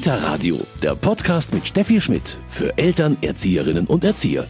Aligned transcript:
Kita 0.00 0.14
Radio, 0.14 0.58
der 0.82 0.94
Podcast 0.94 1.52
mit 1.52 1.66
Steffi 1.66 2.00
Schmidt 2.00 2.38
für 2.48 2.78
Eltern, 2.78 3.18
Erzieherinnen 3.20 3.86
und 3.86 4.02
Erzieher. 4.02 4.46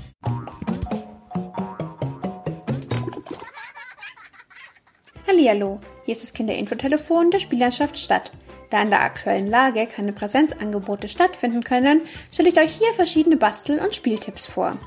Hallihallo, 5.27 5.81
hier 6.05 6.13
ist 6.13 6.23
das 6.23 6.33
Kinderinfotelefon 6.35 7.33
der 7.33 7.41
Spiellandschaft 7.41 7.99
Stadt. 7.99 8.31
Da 8.71 8.81
in 8.81 8.91
der 8.91 9.03
aktuellen 9.03 9.49
Lage 9.49 9.89
keine 9.89 10.13
Präsenzangebote 10.13 11.09
stattfinden 11.09 11.65
können, 11.65 12.03
stelle 12.31 12.51
ich 12.51 12.57
euch 12.57 12.77
hier 12.77 12.93
verschiedene 12.95 13.37
Bastel- 13.37 13.81
und 13.81 13.93
Spieltipps 13.93 14.47
vor. 14.47 14.79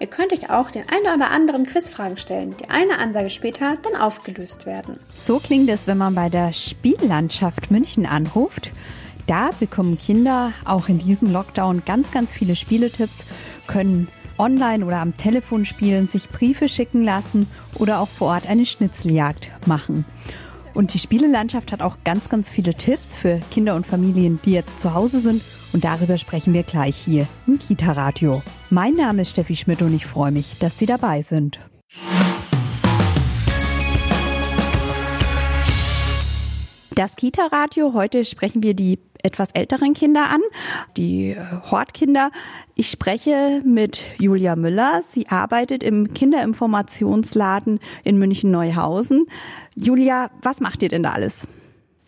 Ihr 0.00 0.06
könnt 0.06 0.34
euch 0.34 0.50
auch 0.50 0.70
den 0.70 0.84
einen 0.90 1.16
oder 1.16 1.30
anderen 1.30 1.64
Quizfragen 1.64 2.18
stellen, 2.18 2.54
die 2.60 2.68
eine 2.68 2.98
Ansage 2.98 3.30
später 3.30 3.78
dann 3.80 3.98
aufgelöst 3.98 4.66
werden. 4.66 5.00
So 5.16 5.38
klingt 5.38 5.70
es, 5.70 5.86
wenn 5.86 5.96
man 5.96 6.14
bei 6.14 6.28
der 6.28 6.52
Spiellandschaft 6.52 7.70
München 7.70 8.04
anruft. 8.04 8.70
Da 9.30 9.50
bekommen 9.60 9.96
Kinder 9.96 10.52
auch 10.64 10.88
in 10.88 10.98
diesem 10.98 11.30
Lockdown 11.30 11.84
ganz, 11.86 12.10
ganz 12.10 12.32
viele 12.32 12.56
Spieletipps, 12.56 13.24
können 13.68 14.08
online 14.38 14.84
oder 14.84 14.98
am 14.98 15.16
Telefon 15.16 15.64
spielen, 15.64 16.08
sich 16.08 16.30
Briefe 16.30 16.68
schicken 16.68 17.04
lassen 17.04 17.46
oder 17.76 18.00
auch 18.00 18.08
vor 18.08 18.32
Ort 18.32 18.48
eine 18.48 18.66
Schnitzeljagd 18.66 19.52
machen. 19.68 20.04
Und 20.74 20.94
die 20.94 20.98
Spielelandschaft 20.98 21.70
hat 21.70 21.80
auch 21.80 21.98
ganz, 22.02 22.28
ganz 22.28 22.48
viele 22.48 22.74
Tipps 22.74 23.14
für 23.14 23.38
Kinder 23.52 23.76
und 23.76 23.86
Familien, 23.86 24.40
die 24.44 24.50
jetzt 24.50 24.80
zu 24.80 24.94
Hause 24.94 25.20
sind. 25.20 25.44
Und 25.72 25.84
darüber 25.84 26.18
sprechen 26.18 26.52
wir 26.52 26.64
gleich 26.64 26.96
hier 26.96 27.28
im 27.46 27.60
Kita-Radio. 27.60 28.42
Mein 28.68 28.94
Name 28.94 29.22
ist 29.22 29.30
Steffi 29.30 29.54
Schmidt 29.54 29.80
und 29.80 29.94
ich 29.94 30.06
freue 30.06 30.32
mich, 30.32 30.58
dass 30.58 30.76
Sie 30.76 30.86
dabei 30.86 31.22
sind. 31.22 31.60
Das 36.96 37.14
Kita-Radio, 37.14 37.94
heute 37.94 38.24
sprechen 38.24 38.64
wir 38.64 38.74
die 38.74 38.98
etwas 39.24 39.50
älteren 39.52 39.94
Kinder 39.94 40.30
an, 40.30 40.40
die 40.96 41.30
äh, 41.30 41.36
Hortkinder. 41.70 42.30
Ich 42.74 42.90
spreche 42.90 43.62
mit 43.64 44.02
Julia 44.18 44.56
Müller. 44.56 45.02
Sie 45.08 45.28
arbeitet 45.28 45.82
im 45.82 46.12
Kinderinformationsladen 46.14 47.80
in 48.04 48.18
München-Neuhausen. 48.18 49.26
Julia, 49.74 50.30
was 50.42 50.60
macht 50.60 50.82
ihr 50.82 50.88
denn 50.88 51.02
da 51.02 51.10
alles? 51.10 51.46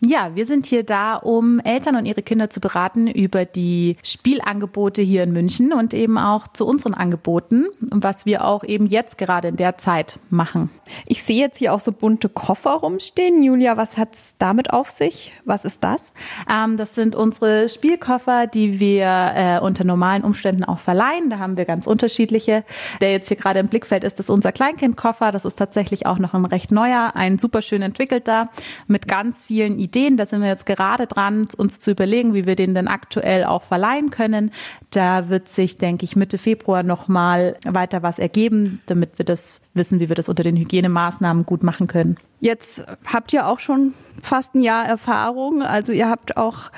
Ja, 0.05 0.31
wir 0.35 0.45
sind 0.45 0.65
hier 0.65 0.83
da, 0.83 1.13
um 1.13 1.61
Eltern 1.61 1.95
und 1.95 2.05
ihre 2.05 2.23
Kinder 2.23 2.49
zu 2.49 2.59
beraten 2.59 3.07
über 3.07 3.45
die 3.45 3.95
Spielangebote 4.03 5.01
hier 5.01 5.23
in 5.23 5.31
München 5.31 5.71
und 5.71 5.93
eben 5.93 6.17
auch 6.17 6.49
zu 6.49 6.67
unseren 6.67 6.93
Angeboten, 6.93 7.67
was 7.79 8.25
wir 8.25 8.43
auch 8.43 8.65
eben 8.65 8.85
jetzt 8.85 9.17
gerade 9.17 9.47
in 9.47 9.55
der 9.55 9.77
Zeit 9.77 10.19
machen. 10.29 10.69
Ich 11.07 11.23
sehe 11.23 11.39
jetzt 11.39 11.57
hier 11.57 11.73
auch 11.73 11.79
so 11.79 11.93
bunte 11.93 12.27
Koffer 12.27 12.71
rumstehen. 12.71 13.41
Julia, 13.41 13.77
was 13.77 13.95
hat's 13.95 14.35
damit 14.39 14.73
auf 14.73 14.89
sich? 14.89 15.31
Was 15.45 15.63
ist 15.63 15.85
das? 15.85 16.11
Ähm, 16.51 16.75
das 16.75 16.95
sind 16.95 17.15
unsere 17.15 17.69
Spielkoffer, 17.69 18.45
die 18.47 18.81
wir 18.81 19.31
äh, 19.35 19.59
unter 19.61 19.85
normalen 19.85 20.25
Umständen 20.25 20.65
auch 20.65 20.79
verleihen. 20.79 21.29
Da 21.29 21.39
haben 21.39 21.55
wir 21.55 21.63
ganz 21.63 21.87
unterschiedliche. 21.87 22.65
Der 22.99 23.13
jetzt 23.13 23.29
hier 23.29 23.37
gerade 23.37 23.59
im 23.59 23.69
Blickfeld 23.69 24.03
ist, 24.03 24.19
ist 24.19 24.29
unser 24.29 24.51
Kleinkindkoffer. 24.51 25.31
Das 25.31 25.45
ist 25.45 25.57
tatsächlich 25.57 26.07
auch 26.07 26.19
noch 26.19 26.33
ein 26.33 26.43
recht 26.43 26.73
neuer, 26.73 27.13
ein 27.15 27.39
super 27.39 27.61
schön 27.61 27.81
entwickelter 27.81 28.49
mit 28.87 29.07
ganz 29.07 29.45
vielen 29.45 29.79
Ideen 29.79 29.92
Ideen. 29.93 30.17
Da 30.17 30.25
sind 30.25 30.41
wir 30.41 30.47
jetzt 30.47 30.65
gerade 30.65 31.05
dran, 31.05 31.45
uns 31.55 31.79
zu 31.79 31.91
überlegen, 31.91 32.33
wie 32.33 32.45
wir 32.45 32.55
den 32.55 32.73
denn 32.73 32.87
aktuell 32.87 33.43
auch 33.43 33.63
verleihen 33.63 34.09
können. 34.09 34.51
Da 34.89 35.29
wird 35.29 35.49
sich, 35.49 35.77
denke 35.77 36.03
ich, 36.03 36.15
Mitte 36.15 36.37
Februar 36.37 36.81
nochmal 36.83 37.55
weiter 37.63 38.01
was 38.01 38.17
ergeben, 38.17 38.81
damit 38.87 39.17
wir 39.19 39.25
das 39.25 39.61
wissen, 39.73 39.99
wie 39.99 40.09
wir 40.09 40.15
das 40.15 40.29
unter 40.29 40.43
den 40.43 40.57
Hygienemaßnahmen 40.57 41.45
gut 41.45 41.63
machen 41.63 41.87
können. 41.87 42.17
Jetzt 42.39 42.85
habt 43.05 43.31
ihr 43.33 43.47
auch 43.47 43.59
schon 43.59 43.93
fast 44.21 44.55
ein 44.55 44.61
Jahr 44.61 44.85
Erfahrung. 44.85 45.61
Also 45.61 45.91
ihr 45.91 46.09
habt 46.09 46.37
auch 46.37 46.71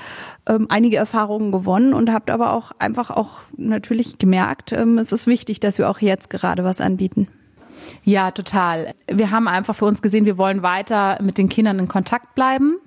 ähm, 0.48 0.68
einige 0.70 0.98
Erfahrungen 0.98 1.52
gewonnen 1.52 1.94
und 1.94 2.12
habt 2.12 2.30
aber 2.30 2.54
auch 2.54 2.72
einfach 2.80 3.10
auch 3.10 3.40
natürlich 3.58 4.20
gemerkt, 4.20 4.74
ähm, 4.74 4.98
es 4.98 5.12
ist 5.12 5.26
wichtig, 5.26 5.60
dass 5.60 5.78
wir 5.78 5.90
auch 5.90 6.00
jetzt 6.00 6.30
gerade 6.30 6.64
was 6.64 6.82
anbieten. 6.82 7.28
Ja, 8.04 8.32
total. 8.32 8.94
Wir 9.08 9.32
haben 9.32 9.48
einfach 9.48 9.76
für 9.76 9.86
uns 9.86 10.02
gesehen, 10.02 10.26
wir 10.26 10.38
wollen 10.38 10.64
weiter 10.64 11.18
mit 11.22 11.38
den 11.38 11.50
Kindern 11.50 11.80
in 11.80 11.88
Kontakt 11.88 12.36
bleiben. 12.36 12.78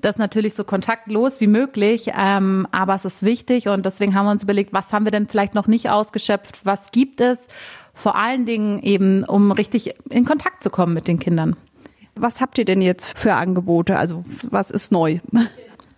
Das 0.00 0.16
ist 0.16 0.18
natürlich 0.18 0.54
so 0.54 0.64
kontaktlos 0.64 1.40
wie 1.40 1.46
möglich, 1.46 2.10
ähm, 2.18 2.66
aber 2.72 2.96
es 2.96 3.04
ist 3.04 3.22
wichtig 3.22 3.68
und 3.68 3.86
deswegen 3.86 4.16
haben 4.16 4.26
wir 4.26 4.32
uns 4.32 4.42
überlegt, 4.42 4.72
was 4.72 4.92
haben 4.92 5.06
wir 5.06 5.12
denn 5.12 5.28
vielleicht 5.28 5.54
noch 5.54 5.68
nicht 5.68 5.90
ausgeschöpft, 5.90 6.66
was 6.66 6.90
gibt 6.90 7.20
es, 7.20 7.46
vor 7.94 8.16
allen 8.16 8.44
Dingen 8.44 8.82
eben, 8.82 9.22
um 9.22 9.52
richtig 9.52 9.94
in 10.10 10.24
Kontakt 10.24 10.64
zu 10.64 10.70
kommen 10.70 10.92
mit 10.92 11.06
den 11.06 11.20
Kindern. 11.20 11.56
Was 12.16 12.40
habt 12.40 12.58
ihr 12.58 12.64
denn 12.64 12.82
jetzt 12.82 13.16
für 13.16 13.34
Angebote? 13.34 13.96
Also 13.96 14.24
was 14.50 14.70
ist 14.70 14.90
neu? 14.90 15.20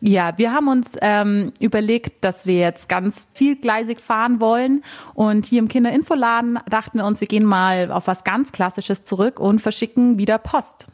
Ja, 0.06 0.36
wir 0.36 0.52
haben 0.52 0.68
uns 0.68 0.98
ähm, 1.00 1.54
überlegt, 1.60 2.26
dass 2.26 2.46
wir 2.46 2.58
jetzt 2.58 2.90
ganz 2.90 3.26
vielgleisig 3.32 4.00
fahren 4.00 4.38
wollen. 4.38 4.84
Und 5.14 5.46
hier 5.46 5.60
im 5.60 5.68
Kinderinfoladen 5.68 6.58
dachten 6.68 6.98
wir 6.98 7.06
uns, 7.06 7.22
wir 7.22 7.28
gehen 7.28 7.44
mal 7.44 7.90
auf 7.90 8.06
was 8.06 8.22
ganz 8.22 8.52
Klassisches 8.52 9.04
zurück 9.04 9.40
und 9.40 9.62
verschicken 9.62 10.18
wieder 10.18 10.36
Post. 10.36 10.88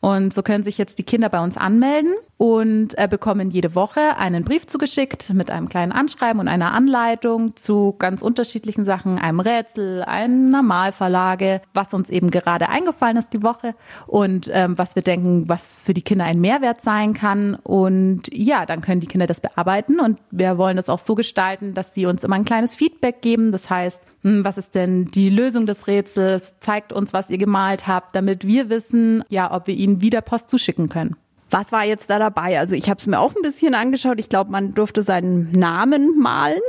Und 0.00 0.34
so 0.34 0.42
können 0.42 0.64
sich 0.64 0.78
jetzt 0.78 0.98
die 0.98 1.02
Kinder 1.02 1.28
bei 1.28 1.42
uns 1.42 1.56
anmelden 1.56 2.14
und 2.36 2.98
äh, 2.98 3.08
bekommen 3.08 3.50
jede 3.50 3.74
Woche 3.74 4.16
einen 4.18 4.44
Brief 4.44 4.66
zugeschickt 4.66 5.32
mit 5.32 5.50
einem 5.50 5.68
kleinen 5.68 5.92
Anschreiben 5.92 6.40
und 6.40 6.48
einer 6.48 6.72
Anleitung 6.72 7.56
zu 7.56 7.94
ganz 7.98 8.20
unterschiedlichen 8.20 8.84
Sachen, 8.84 9.18
einem 9.18 9.40
Rätsel, 9.40 10.02
einer 10.02 10.62
Malverlage, 10.62 11.62
was 11.72 11.94
uns 11.94 12.10
eben 12.10 12.30
gerade 12.30 12.68
eingefallen 12.68 13.16
ist 13.16 13.32
die 13.32 13.42
Woche 13.42 13.74
und 14.06 14.50
ähm, 14.52 14.76
was 14.76 14.94
wir 14.94 15.02
denken, 15.02 15.48
was 15.48 15.74
für 15.74 15.94
die 15.94 16.02
Kinder 16.02 16.24
ein 16.24 16.40
Mehrwert 16.40 16.82
sein 16.82 17.14
kann. 17.14 17.54
Und 17.54 18.22
ja, 18.32 18.66
dann 18.66 18.82
können 18.82 19.00
die 19.00 19.06
Kinder 19.06 19.26
das 19.26 19.40
bearbeiten 19.40 20.00
und 20.00 20.18
wir 20.30 20.58
wollen 20.58 20.76
das 20.76 20.90
auch 20.90 20.98
so 20.98 21.14
gestalten, 21.14 21.74
dass 21.74 21.94
sie 21.94 22.06
uns 22.06 22.24
immer 22.24 22.36
ein 22.36 22.44
kleines 22.44 22.74
Feedback 22.74 23.22
geben. 23.22 23.52
Das 23.52 23.70
heißt, 23.70 24.02
was 24.24 24.56
ist 24.56 24.74
denn 24.74 25.06
die 25.06 25.28
Lösung 25.28 25.66
des 25.66 25.86
Rätsels? 25.86 26.56
Zeigt 26.60 26.92
uns, 26.92 27.12
was 27.12 27.28
ihr 27.28 27.38
gemalt 27.38 27.86
habt, 27.86 28.16
damit 28.16 28.46
wir 28.46 28.70
wissen, 28.70 29.22
ja, 29.28 29.52
ob 29.54 29.66
wir 29.66 29.74
ihnen 29.74 30.00
wieder 30.00 30.22
Post 30.22 30.48
zuschicken 30.48 30.88
können. 30.88 31.16
Was 31.50 31.72
war 31.72 31.84
jetzt 31.84 32.08
da 32.08 32.18
dabei? 32.18 32.58
Also 32.58 32.74
ich 32.74 32.88
habe 32.88 32.98
es 32.98 33.06
mir 33.06 33.20
auch 33.20 33.36
ein 33.36 33.42
bisschen 33.42 33.74
angeschaut. 33.74 34.18
Ich 34.18 34.30
glaube, 34.30 34.50
man 34.50 34.72
durfte 34.72 35.02
seinen 35.02 35.52
Namen 35.52 36.18
malen. 36.18 36.60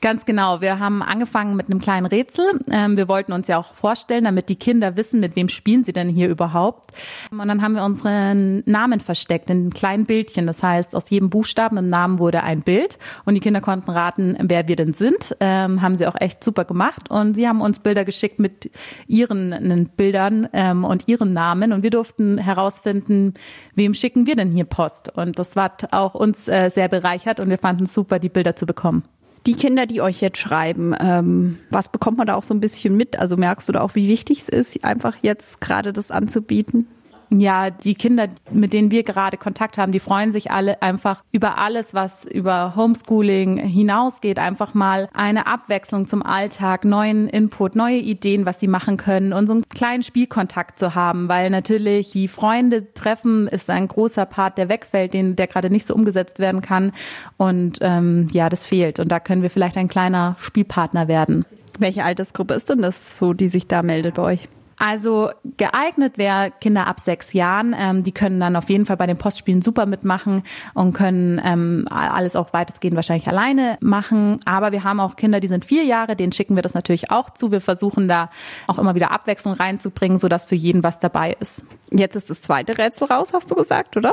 Ganz 0.00 0.26
genau. 0.26 0.60
Wir 0.60 0.78
haben 0.78 1.02
angefangen 1.02 1.56
mit 1.56 1.70
einem 1.70 1.80
kleinen 1.80 2.06
Rätsel. 2.06 2.44
Ähm, 2.70 2.96
wir 2.96 3.08
wollten 3.08 3.32
uns 3.32 3.48
ja 3.48 3.58
auch 3.58 3.74
vorstellen, 3.74 4.24
damit 4.24 4.48
die 4.48 4.56
Kinder 4.56 4.96
wissen, 4.96 5.20
mit 5.20 5.36
wem 5.36 5.48
spielen 5.48 5.84
sie 5.84 5.92
denn 5.92 6.08
hier 6.08 6.28
überhaupt. 6.28 6.92
Und 7.30 7.46
dann 7.46 7.62
haben 7.62 7.74
wir 7.74 7.84
unseren 7.84 8.62
Namen 8.66 9.00
versteckt 9.00 9.48
in 9.48 9.70
kleinen 9.72 10.04
Bildchen. 10.04 10.46
Das 10.46 10.62
heißt, 10.62 10.94
aus 10.94 11.08
jedem 11.08 11.30
Buchstaben 11.30 11.76
im 11.78 11.88
Namen 11.88 12.18
wurde 12.18 12.42
ein 12.42 12.60
Bild 12.60 12.98
und 13.24 13.34
die 13.34 13.40
Kinder 13.40 13.60
konnten 13.60 13.90
raten, 13.90 14.36
wer 14.40 14.68
wir 14.68 14.76
denn 14.76 14.92
sind. 14.92 15.36
Ähm, 15.40 15.80
haben 15.80 15.96
sie 15.96 16.06
auch 16.06 16.20
echt 16.20 16.44
super 16.44 16.64
gemacht. 16.64 17.10
Und 17.10 17.34
sie 17.34 17.48
haben 17.48 17.60
uns 17.60 17.78
Bilder 17.78 18.04
geschickt 18.04 18.38
mit 18.38 18.70
ihren 19.06 19.90
Bildern 19.96 20.48
ähm, 20.52 20.84
und 20.84 21.08
ihrem 21.08 21.30
Namen. 21.30 21.72
Und 21.72 21.82
wir 21.82 21.90
durften 21.90 22.38
herausfinden, 22.38 23.34
wem 23.74 23.94
schicken 23.94 24.26
wir 24.26 24.36
denn 24.36 24.50
hier 24.50 24.64
Post. 24.64 25.16
Und 25.16 25.38
das 25.38 25.56
war 25.56 25.72
auch 25.90 26.14
uns 26.14 26.48
äh, 26.48 26.70
sehr 26.70 26.88
bereichert 26.88 27.40
und 27.40 27.48
wir 27.48 27.58
fanden 27.58 27.84
es 27.84 27.94
super, 27.94 28.18
die 28.18 28.28
Bilder 28.28 28.56
zu 28.56 28.66
bekommen. 28.66 29.04
Die 29.46 29.54
Kinder, 29.54 29.86
die 29.86 30.02
euch 30.02 30.20
jetzt 30.20 30.38
schreiben, 30.38 30.92
ähm, 30.98 31.58
was 31.70 31.88
bekommt 31.88 32.18
man 32.18 32.26
da 32.26 32.34
auch 32.34 32.42
so 32.42 32.52
ein 32.52 32.60
bisschen 32.60 32.96
mit? 32.96 33.18
Also 33.18 33.36
merkst 33.36 33.68
du 33.68 33.72
da 33.72 33.80
auch, 33.80 33.94
wie 33.94 34.08
wichtig 34.08 34.40
es 34.40 34.48
ist, 34.48 34.84
einfach 34.84 35.16
jetzt 35.22 35.60
gerade 35.60 35.92
das 35.92 36.10
anzubieten? 36.10 36.88
Ja, 37.30 37.70
die 37.70 37.94
Kinder, 37.94 38.28
mit 38.50 38.72
denen 38.72 38.90
wir 38.90 39.02
gerade 39.02 39.36
Kontakt 39.36 39.78
haben, 39.78 39.92
die 39.92 40.00
freuen 40.00 40.32
sich 40.32 40.50
alle 40.50 40.82
einfach 40.82 41.22
über 41.32 41.58
alles, 41.58 41.94
was 41.94 42.24
über 42.24 42.74
Homeschooling 42.76 43.58
hinausgeht, 43.58 44.38
einfach 44.38 44.74
mal 44.74 45.08
eine 45.12 45.46
Abwechslung 45.46 46.06
zum 46.06 46.22
Alltag, 46.22 46.84
neuen 46.84 47.28
Input, 47.28 47.74
neue 47.74 47.98
Ideen, 47.98 48.46
was 48.46 48.60
sie 48.60 48.68
machen 48.68 48.96
können 48.96 49.32
und 49.32 49.46
so 49.46 49.54
einen 49.54 49.68
kleinen 49.68 50.02
Spielkontakt 50.02 50.78
zu 50.78 50.94
haben, 50.94 51.28
weil 51.28 51.50
natürlich 51.50 52.12
die 52.12 52.28
Freunde 52.28 52.92
treffen 52.94 53.48
ist 53.48 53.70
ein 53.70 53.88
großer 53.88 54.26
Part, 54.26 54.58
der 54.58 54.68
wegfällt, 54.68 55.12
den, 55.12 55.36
der 55.36 55.46
gerade 55.46 55.70
nicht 55.70 55.86
so 55.86 55.94
umgesetzt 55.94 56.38
werden 56.38 56.60
kann 56.60 56.92
und 57.36 57.78
ähm, 57.80 58.28
ja, 58.32 58.48
das 58.48 58.64
fehlt 58.64 59.00
und 59.00 59.10
da 59.10 59.20
können 59.20 59.42
wir 59.42 59.50
vielleicht 59.50 59.76
ein 59.76 59.88
kleiner 59.88 60.36
Spielpartner 60.38 61.08
werden. 61.08 61.44
Welche 61.78 62.04
Altersgruppe 62.04 62.54
ist 62.54 62.68
denn 62.68 62.82
das 62.82 63.18
so, 63.18 63.32
die 63.32 63.48
sich 63.48 63.66
da 63.66 63.82
meldet 63.82 64.14
bei 64.14 64.22
euch? 64.22 64.48
Also 64.78 65.30
geeignet 65.56 66.18
wäre 66.18 66.52
Kinder 66.60 66.86
ab 66.86 67.00
sechs 67.00 67.32
Jahren. 67.32 67.74
Ähm, 67.78 68.04
die 68.04 68.12
können 68.12 68.40
dann 68.40 68.56
auf 68.56 68.68
jeden 68.68 68.86
Fall 68.86 68.96
bei 68.96 69.06
den 69.06 69.16
Postspielen 69.16 69.62
super 69.62 69.86
mitmachen 69.86 70.42
und 70.74 70.92
können 70.92 71.40
ähm, 71.44 71.86
alles 71.90 72.36
auch 72.36 72.52
weitestgehend 72.52 72.94
wahrscheinlich 72.94 73.28
alleine 73.28 73.78
machen. 73.80 74.40
Aber 74.44 74.72
wir 74.72 74.84
haben 74.84 75.00
auch 75.00 75.16
Kinder, 75.16 75.40
die 75.40 75.48
sind 75.48 75.64
vier 75.64 75.84
Jahre, 75.84 76.14
denen 76.14 76.32
schicken 76.32 76.56
wir 76.56 76.62
das 76.62 76.74
natürlich 76.74 77.10
auch 77.10 77.30
zu. 77.30 77.50
Wir 77.50 77.60
versuchen 77.60 78.06
da 78.06 78.30
auch 78.66 78.78
immer 78.78 78.94
wieder 78.94 79.12
Abwechslung 79.12 79.54
reinzubringen, 79.54 80.18
sodass 80.18 80.44
für 80.44 80.54
jeden 80.54 80.84
was 80.84 80.98
dabei 80.98 81.36
ist. 81.40 81.64
Jetzt 81.90 82.16
ist 82.16 82.28
das 82.28 82.42
zweite 82.42 82.76
Rätsel 82.76 83.08
raus, 83.08 83.30
hast 83.32 83.50
du 83.50 83.54
gesagt, 83.54 83.96
oder? 83.96 84.12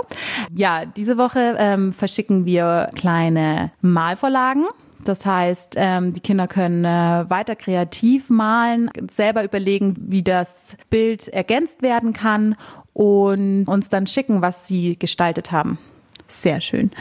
Ja, 0.56 0.86
diese 0.86 1.18
Woche 1.18 1.56
ähm, 1.58 1.92
verschicken 1.92 2.46
wir 2.46 2.90
kleine 2.96 3.72
Malvorlagen. 3.82 4.66
Das 5.04 5.26
heißt, 5.26 5.76
ähm, 5.78 6.14
die 6.14 6.20
Kinder 6.20 6.48
können 6.48 6.86
äh, 6.86 7.30
weiter 7.30 7.56
kreativ 7.56 8.30
malen, 8.30 8.90
selber 9.10 9.44
überlegen, 9.44 9.96
wie 10.00 10.24
das 10.24 10.78
Bild 10.90 11.28
ergänzt 11.28 11.82
werden 11.82 12.14
kann 12.14 12.56
und 12.94 13.66
uns 13.68 13.90
dann 13.90 14.08
schicken, 14.08 14.42
was 14.42 14.68
sie 14.68 14.98
gestaltet 14.98 15.52
haben. 15.52 15.78
Sehr 16.28 16.62
schön. 16.62 16.92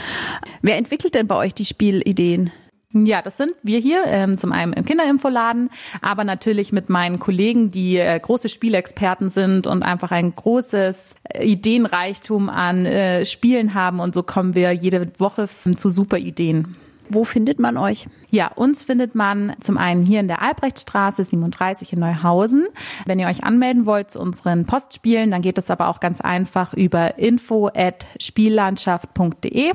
Wer 0.61 0.77
entwickelt 0.77 1.15
denn 1.15 1.27
bei 1.27 1.37
euch 1.37 1.55
die 1.55 1.65
Spielideen? 1.65 2.51
Ja, 2.95 3.23
das 3.23 3.39
sind 3.39 3.53
wir 3.63 3.79
hier, 3.79 4.05
ähm, 4.07 4.37
zum 4.37 4.53
einen 4.53 4.75
im 4.75 4.85
Kinderinfoladen, 4.85 5.71
aber 6.03 6.25
natürlich 6.25 6.73
mit 6.73 6.91
meinen 6.91 7.19
Kollegen, 7.19 7.71
die 7.71 7.97
äh, 7.97 8.21
große 8.21 8.51
Spielexperten 8.51 9.31
sind 9.31 9.67
und 9.67 9.83
einfach 9.83 10.11
ein 10.11 10.35
großes 10.35 11.15
äh, 11.25 11.47
Ideenreichtum 11.47 12.51
an 12.51 12.85
äh, 12.85 13.25
Spielen 13.25 13.73
haben. 13.73 13.99
Und 13.99 14.15
so 14.15 14.23
kommen 14.23 14.55
wir 14.55 14.73
jede 14.73 15.11
Woche 15.19 15.49
zu 15.77 15.89
super 15.89 16.19
Ideen. 16.19 16.77
Wo 17.09 17.25
findet 17.25 17.59
man 17.59 17.77
euch? 17.77 18.07
Ja, 18.31 18.49
uns 18.49 18.85
findet 18.85 19.15
man 19.15 19.55
zum 19.61 19.77
einen 19.77 20.05
hier 20.05 20.21
in 20.21 20.29
der 20.29 20.43
Albrechtstraße 20.43 21.25
37 21.25 21.93
in 21.93 22.01
Neuhausen. 22.01 22.67
Wenn 23.07 23.19
ihr 23.19 23.27
euch 23.27 23.45
anmelden 23.45 23.87
wollt 23.87 24.11
zu 24.11 24.21
unseren 24.21 24.67
Postspielen, 24.67 25.31
dann 25.31 25.43
geht 25.43 25.59
es 25.59 25.71
aber 25.71 25.89
auch 25.89 26.01
ganz 26.01 26.21
einfach 26.21 26.73
über 26.75 27.19
info 27.19 27.69
at 27.75 28.07
spiellandschaft.de 28.19 29.73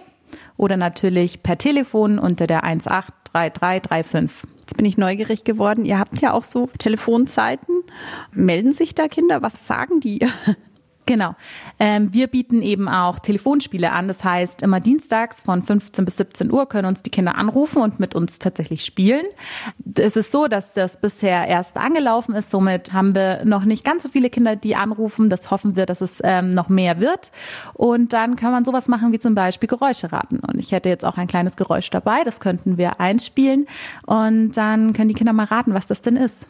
oder 0.57 0.77
natürlich 0.77 1.43
per 1.43 1.57
Telefon 1.57 2.19
unter 2.19 2.47
der 2.47 2.63
183335. 2.63 4.49
Jetzt 4.59 4.75
bin 4.75 4.85
ich 4.85 4.97
neugierig 4.97 5.45
geworden. 5.45 5.85
Ihr 5.85 5.97
habt 5.97 6.19
ja 6.19 6.33
auch 6.33 6.43
so 6.43 6.67
Telefonzeiten. 6.77 7.83
Melden 8.33 8.73
sich 8.73 8.95
da 8.95 9.07
Kinder? 9.07 9.41
Was 9.41 9.65
sagen 9.65 10.01
die? 10.01 10.27
Genau. 11.07 11.35
Ähm, 11.79 12.13
wir 12.13 12.27
bieten 12.27 12.61
eben 12.61 12.89
auch 12.89 13.19
Telefonspiele 13.19 13.93
an. 13.93 14.09
Das 14.09 14.25
heißt, 14.25 14.61
immer 14.61 14.81
dienstags 14.81 15.41
von 15.41 15.63
15 15.63 16.03
bis 16.03 16.17
17 16.17 16.51
Uhr 16.51 16.67
können 16.67 16.85
uns 16.85 17.01
die 17.01 17.09
Kinder 17.09 17.37
anrufen 17.37 17.81
und 17.81 17.99
mit 17.99 18.13
uns 18.13 18.39
tatsächlich 18.39 18.83
spielen. 18.83 19.25
Es 19.97 20.17
ist 20.17 20.31
so, 20.31 20.47
dass 20.49 20.73
das 20.73 20.99
bisher 20.99 21.47
erst 21.47 21.77
angelaufen 21.77 22.35
ist. 22.35 22.51
Somit 22.51 22.91
haben 22.91 23.15
wir 23.15 23.45
noch 23.45 23.63
nicht 23.63 23.85
ganz 23.85 24.03
so 24.03 24.09
viele 24.09 24.29
Kinder, 24.29 24.57
die 24.57 24.75
anrufen. 24.75 25.29
Das 25.29 25.49
hoffen 25.49 25.77
wir, 25.77 25.85
dass 25.85 26.01
es 26.01 26.19
ähm, 26.23 26.51
noch 26.51 26.67
mehr 26.67 26.99
wird. 26.99 27.31
Und 27.73 28.11
dann 28.11 28.35
kann 28.35 28.51
man 28.51 28.65
sowas 28.65 28.89
machen 28.89 29.13
wie 29.13 29.19
zum 29.19 29.33
Beispiel 29.33 29.69
Geräusche 29.69 30.11
raten. 30.11 30.39
Und 30.39 30.59
ich 30.59 30.73
hätte 30.73 30.89
jetzt 30.89 31.05
auch 31.05 31.17
ein 31.17 31.27
kleines 31.27 31.55
Geräusch 31.55 31.89
dabei. 31.89 32.25
Das 32.25 32.41
könnten 32.41 32.77
wir 32.77 32.99
einspielen. 32.99 33.65
Und 34.05 34.57
dann 34.57 34.91
können 34.91 35.07
die 35.07 35.15
Kinder 35.15 35.31
mal 35.31 35.45
raten, 35.45 35.73
was 35.73 35.87
das 35.87 36.01
denn 36.01 36.17
ist. 36.17 36.47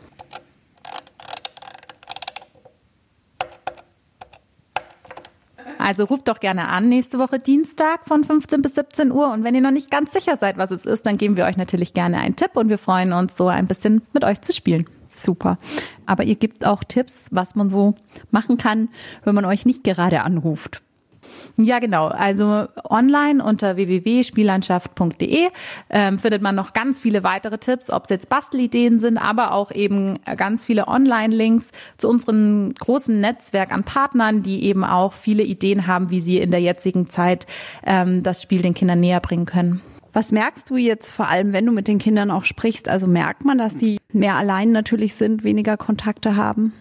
Also 5.88 6.04
ruft 6.04 6.28
doch 6.28 6.42
gerne 6.42 6.68
an 6.68 6.90
nächste 6.90 7.18
Woche 7.18 7.40
Dienstag 7.40 8.06
von 8.10 8.26
15 8.26 8.62
bis 8.62 8.76
17 8.76 9.10
Uhr. 9.10 9.32
Und 9.32 9.46
wenn 9.46 9.56
ihr 9.56 9.62
noch 9.62 9.72
nicht 9.72 9.90
ganz 9.90 10.12
sicher 10.12 10.36
seid, 10.36 10.58
was 10.58 10.70
es 10.70 10.86
ist, 10.86 11.06
dann 11.06 11.18
geben 11.18 11.38
wir 11.38 11.46
euch 11.46 11.56
natürlich 11.56 11.94
gerne 11.94 12.18
einen 12.18 12.36
Tipp 12.36 12.58
und 12.58 12.68
wir 12.68 12.78
freuen 12.78 13.14
uns 13.14 13.38
so 13.38 13.48
ein 13.48 13.68
bisschen 13.68 14.02
mit 14.12 14.26
euch 14.26 14.42
zu 14.42 14.52
spielen. 14.52 14.86
Super. 15.14 15.58
Aber 16.06 16.26
ihr 16.26 16.36
gebt 16.36 16.68
auch 16.68 16.84
Tipps, 16.84 17.28
was 17.32 17.56
man 17.56 17.70
so 17.70 17.96
machen 18.32 18.58
kann, 18.58 18.90
wenn 19.24 19.34
man 19.34 19.46
euch 19.46 19.66
nicht 19.66 19.86
gerade 19.86 20.24
anruft. 20.24 20.82
Ja, 21.58 21.80
genau. 21.80 22.08
Also 22.08 22.66
online 22.90 23.44
unter 23.44 23.76
www.spiellandschaft.de 23.76 25.48
ähm, 25.90 26.20
findet 26.20 26.42
man 26.42 26.56
noch 26.56 26.74
ganz 26.74 27.02
viele 27.02 27.24
weitere 27.24 27.58
Tipps, 27.58 27.90
ob 27.90 28.06
es 28.06 28.10
jetzt 28.10 28.30
Bastelideen 28.30 29.00
sind, 29.00 29.18
aber 29.18 29.54
auch 29.54 29.72
eben 29.72 30.20
ganz 30.38 30.66
viele 30.66 30.88
Online-Links 30.88 31.72
zu 31.98 32.10
unserem 32.10 32.74
großen 32.76 33.20
Netzwerk 33.20 33.72
an 33.72 33.84
Partnern, 33.84 34.44
die 34.44 34.64
eben 34.64 34.84
auch 34.84 35.14
viele 35.14 35.44
Ideen 35.44 35.88
haben, 35.88 36.10
wie 36.10 36.22
sie 36.22 36.38
in 36.38 36.52
der 36.52 36.62
jetzigen 36.62 37.10
Zeit 37.10 37.48
ähm, 37.86 38.24
das 38.24 38.42
Spiel 38.42 38.62
den 38.62 38.74
Kindern 38.74 39.00
näher 39.00 39.20
bringen 39.20 39.46
können. 39.46 39.82
Was 40.14 40.32
merkst 40.32 40.70
du 40.70 40.78
jetzt 40.78 41.12
vor 41.12 41.28
allem, 41.28 41.54
wenn 41.54 41.66
du 41.66 41.72
mit 41.72 41.88
den 41.88 42.00
Kindern 42.00 42.32
auch 42.32 42.44
sprichst? 42.44 42.90
Also 42.90 43.06
merkt 43.06 43.46
man, 43.46 43.60
dass 43.60 43.78
sie 43.78 44.00
mehr 44.12 44.36
allein 44.36 44.72
natürlich 44.72 45.14
sind, 45.14 45.44
weniger 45.44 45.78
Kontakte 45.78 46.36
haben? 46.36 46.74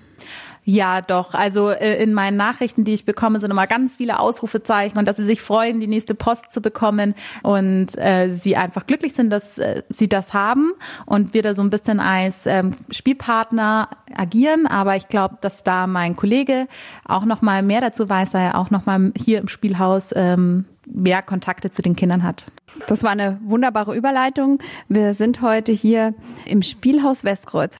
Ja, 0.68 1.00
doch. 1.00 1.32
Also 1.32 1.70
äh, 1.70 2.02
in 2.02 2.12
meinen 2.12 2.36
Nachrichten, 2.36 2.82
die 2.82 2.92
ich 2.92 3.04
bekomme, 3.04 3.38
sind 3.38 3.52
immer 3.52 3.68
ganz 3.68 3.96
viele 3.96 4.18
Ausrufezeichen 4.18 4.98
und 4.98 5.06
dass 5.06 5.16
sie 5.16 5.24
sich 5.24 5.40
freuen, 5.40 5.78
die 5.78 5.86
nächste 5.86 6.16
Post 6.16 6.50
zu 6.50 6.60
bekommen 6.60 7.14
und 7.44 7.96
äh, 7.96 8.30
sie 8.30 8.56
einfach 8.56 8.84
glücklich 8.84 9.14
sind, 9.14 9.30
dass 9.30 9.58
äh, 9.58 9.84
sie 9.88 10.08
das 10.08 10.34
haben 10.34 10.72
und 11.06 11.34
wir 11.34 11.42
da 11.42 11.54
so 11.54 11.62
ein 11.62 11.70
bisschen 11.70 12.00
als 12.00 12.46
ähm, 12.46 12.74
Spielpartner 12.90 13.90
agieren. 14.16 14.66
Aber 14.66 14.96
ich 14.96 15.06
glaube, 15.06 15.38
dass 15.40 15.62
da 15.62 15.86
mein 15.86 16.16
Kollege 16.16 16.66
auch 17.04 17.26
noch 17.26 17.42
mal 17.42 17.62
mehr 17.62 17.80
dazu 17.80 18.08
weiß, 18.08 18.30
da 18.30 18.40
er 18.40 18.58
auch 18.58 18.70
noch 18.70 18.86
mal 18.86 19.12
hier 19.16 19.38
im 19.38 19.46
Spielhaus 19.46 20.10
ähm, 20.16 20.64
mehr 20.84 21.22
Kontakte 21.22 21.70
zu 21.70 21.80
den 21.80 21.94
Kindern 21.94 22.24
hat. 22.24 22.46
Das 22.88 23.02
war 23.02 23.10
eine 23.10 23.38
wunderbare 23.44 23.96
Überleitung. 23.96 24.58
Wir 24.88 25.14
sind 25.14 25.42
heute 25.42 25.72
hier 25.72 26.14
im 26.44 26.62
Spielhaus 26.62 27.24
Westkreuz. 27.24 27.76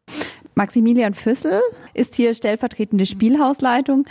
Maximilian 0.57 1.13
Füssel 1.13 1.61
ist 1.93 2.15
hier 2.15 2.33
stellvertretende 2.33 3.05
Spielhausleitung. 3.05 4.07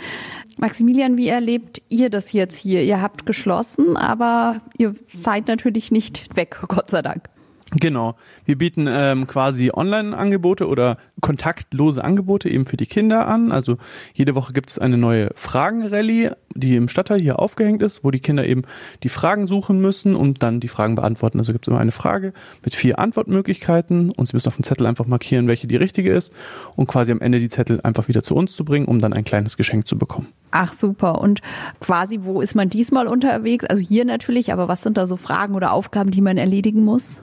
Maximilian, 0.58 1.16
wie 1.16 1.26
erlebt 1.26 1.82
ihr 1.88 2.08
das 2.08 2.32
jetzt 2.32 2.56
hier? 2.56 2.84
Ihr 2.84 3.02
habt 3.02 3.26
geschlossen, 3.26 3.96
aber 3.96 4.60
ihr 4.78 4.94
seid 5.12 5.48
natürlich 5.48 5.90
nicht 5.90 6.36
weg, 6.36 6.56
Gott 6.68 6.88
sei 6.88 7.02
Dank. 7.02 7.28
Genau. 7.78 8.16
Wir 8.44 8.56
bieten 8.56 8.86
ähm, 8.88 9.26
quasi 9.26 9.70
Online-Angebote 9.72 10.66
oder 10.66 10.96
kontaktlose 11.20 12.02
Angebote 12.02 12.48
eben 12.48 12.64
für 12.66 12.78
die 12.78 12.86
Kinder 12.86 13.26
an. 13.26 13.52
Also 13.52 13.76
jede 14.14 14.34
Woche 14.34 14.54
gibt 14.54 14.70
es 14.70 14.78
eine 14.78 14.96
neue 14.96 15.30
Fragen-Rallye, 15.34 16.30
die 16.54 16.76
im 16.76 16.88
Stadtteil 16.88 17.20
hier 17.20 17.38
aufgehängt 17.38 17.82
ist, 17.82 18.02
wo 18.02 18.10
die 18.10 18.20
Kinder 18.20 18.46
eben 18.46 18.62
die 19.02 19.10
Fragen 19.10 19.46
suchen 19.46 19.78
müssen 19.80 20.14
und 20.14 20.42
dann 20.42 20.60
die 20.60 20.68
Fragen 20.68 20.94
beantworten. 20.94 21.38
Also 21.38 21.52
gibt 21.52 21.66
es 21.66 21.68
immer 21.68 21.80
eine 21.80 21.92
Frage 21.92 22.32
mit 22.64 22.74
vier 22.74 22.98
Antwortmöglichkeiten 22.98 24.10
und 24.10 24.26
sie 24.26 24.34
müssen 24.34 24.48
auf 24.48 24.56
dem 24.56 24.64
Zettel 24.64 24.86
einfach 24.86 25.06
markieren, 25.06 25.46
welche 25.46 25.66
die 25.66 25.76
richtige 25.76 26.14
ist 26.14 26.32
und 26.76 26.86
quasi 26.86 27.12
am 27.12 27.20
Ende 27.20 27.38
die 27.40 27.48
Zettel 27.48 27.80
einfach 27.82 28.08
wieder 28.08 28.22
zu 28.22 28.34
uns 28.34 28.54
zu 28.56 28.64
bringen, 28.64 28.86
um 28.86 29.00
dann 29.00 29.12
ein 29.12 29.24
kleines 29.24 29.58
Geschenk 29.58 29.86
zu 29.86 29.98
bekommen. 29.98 30.28
Ach 30.50 30.72
super. 30.72 31.20
Und 31.20 31.42
quasi, 31.80 32.20
wo 32.22 32.40
ist 32.40 32.54
man 32.54 32.70
diesmal 32.70 33.06
unterwegs? 33.06 33.66
Also 33.66 33.82
hier 33.82 34.06
natürlich, 34.06 34.52
aber 34.52 34.66
was 34.68 34.80
sind 34.80 34.96
da 34.96 35.06
so 35.06 35.18
Fragen 35.18 35.54
oder 35.54 35.72
Aufgaben, 35.72 36.10
die 36.10 36.22
man 36.22 36.38
erledigen 36.38 36.82
muss? 36.82 37.20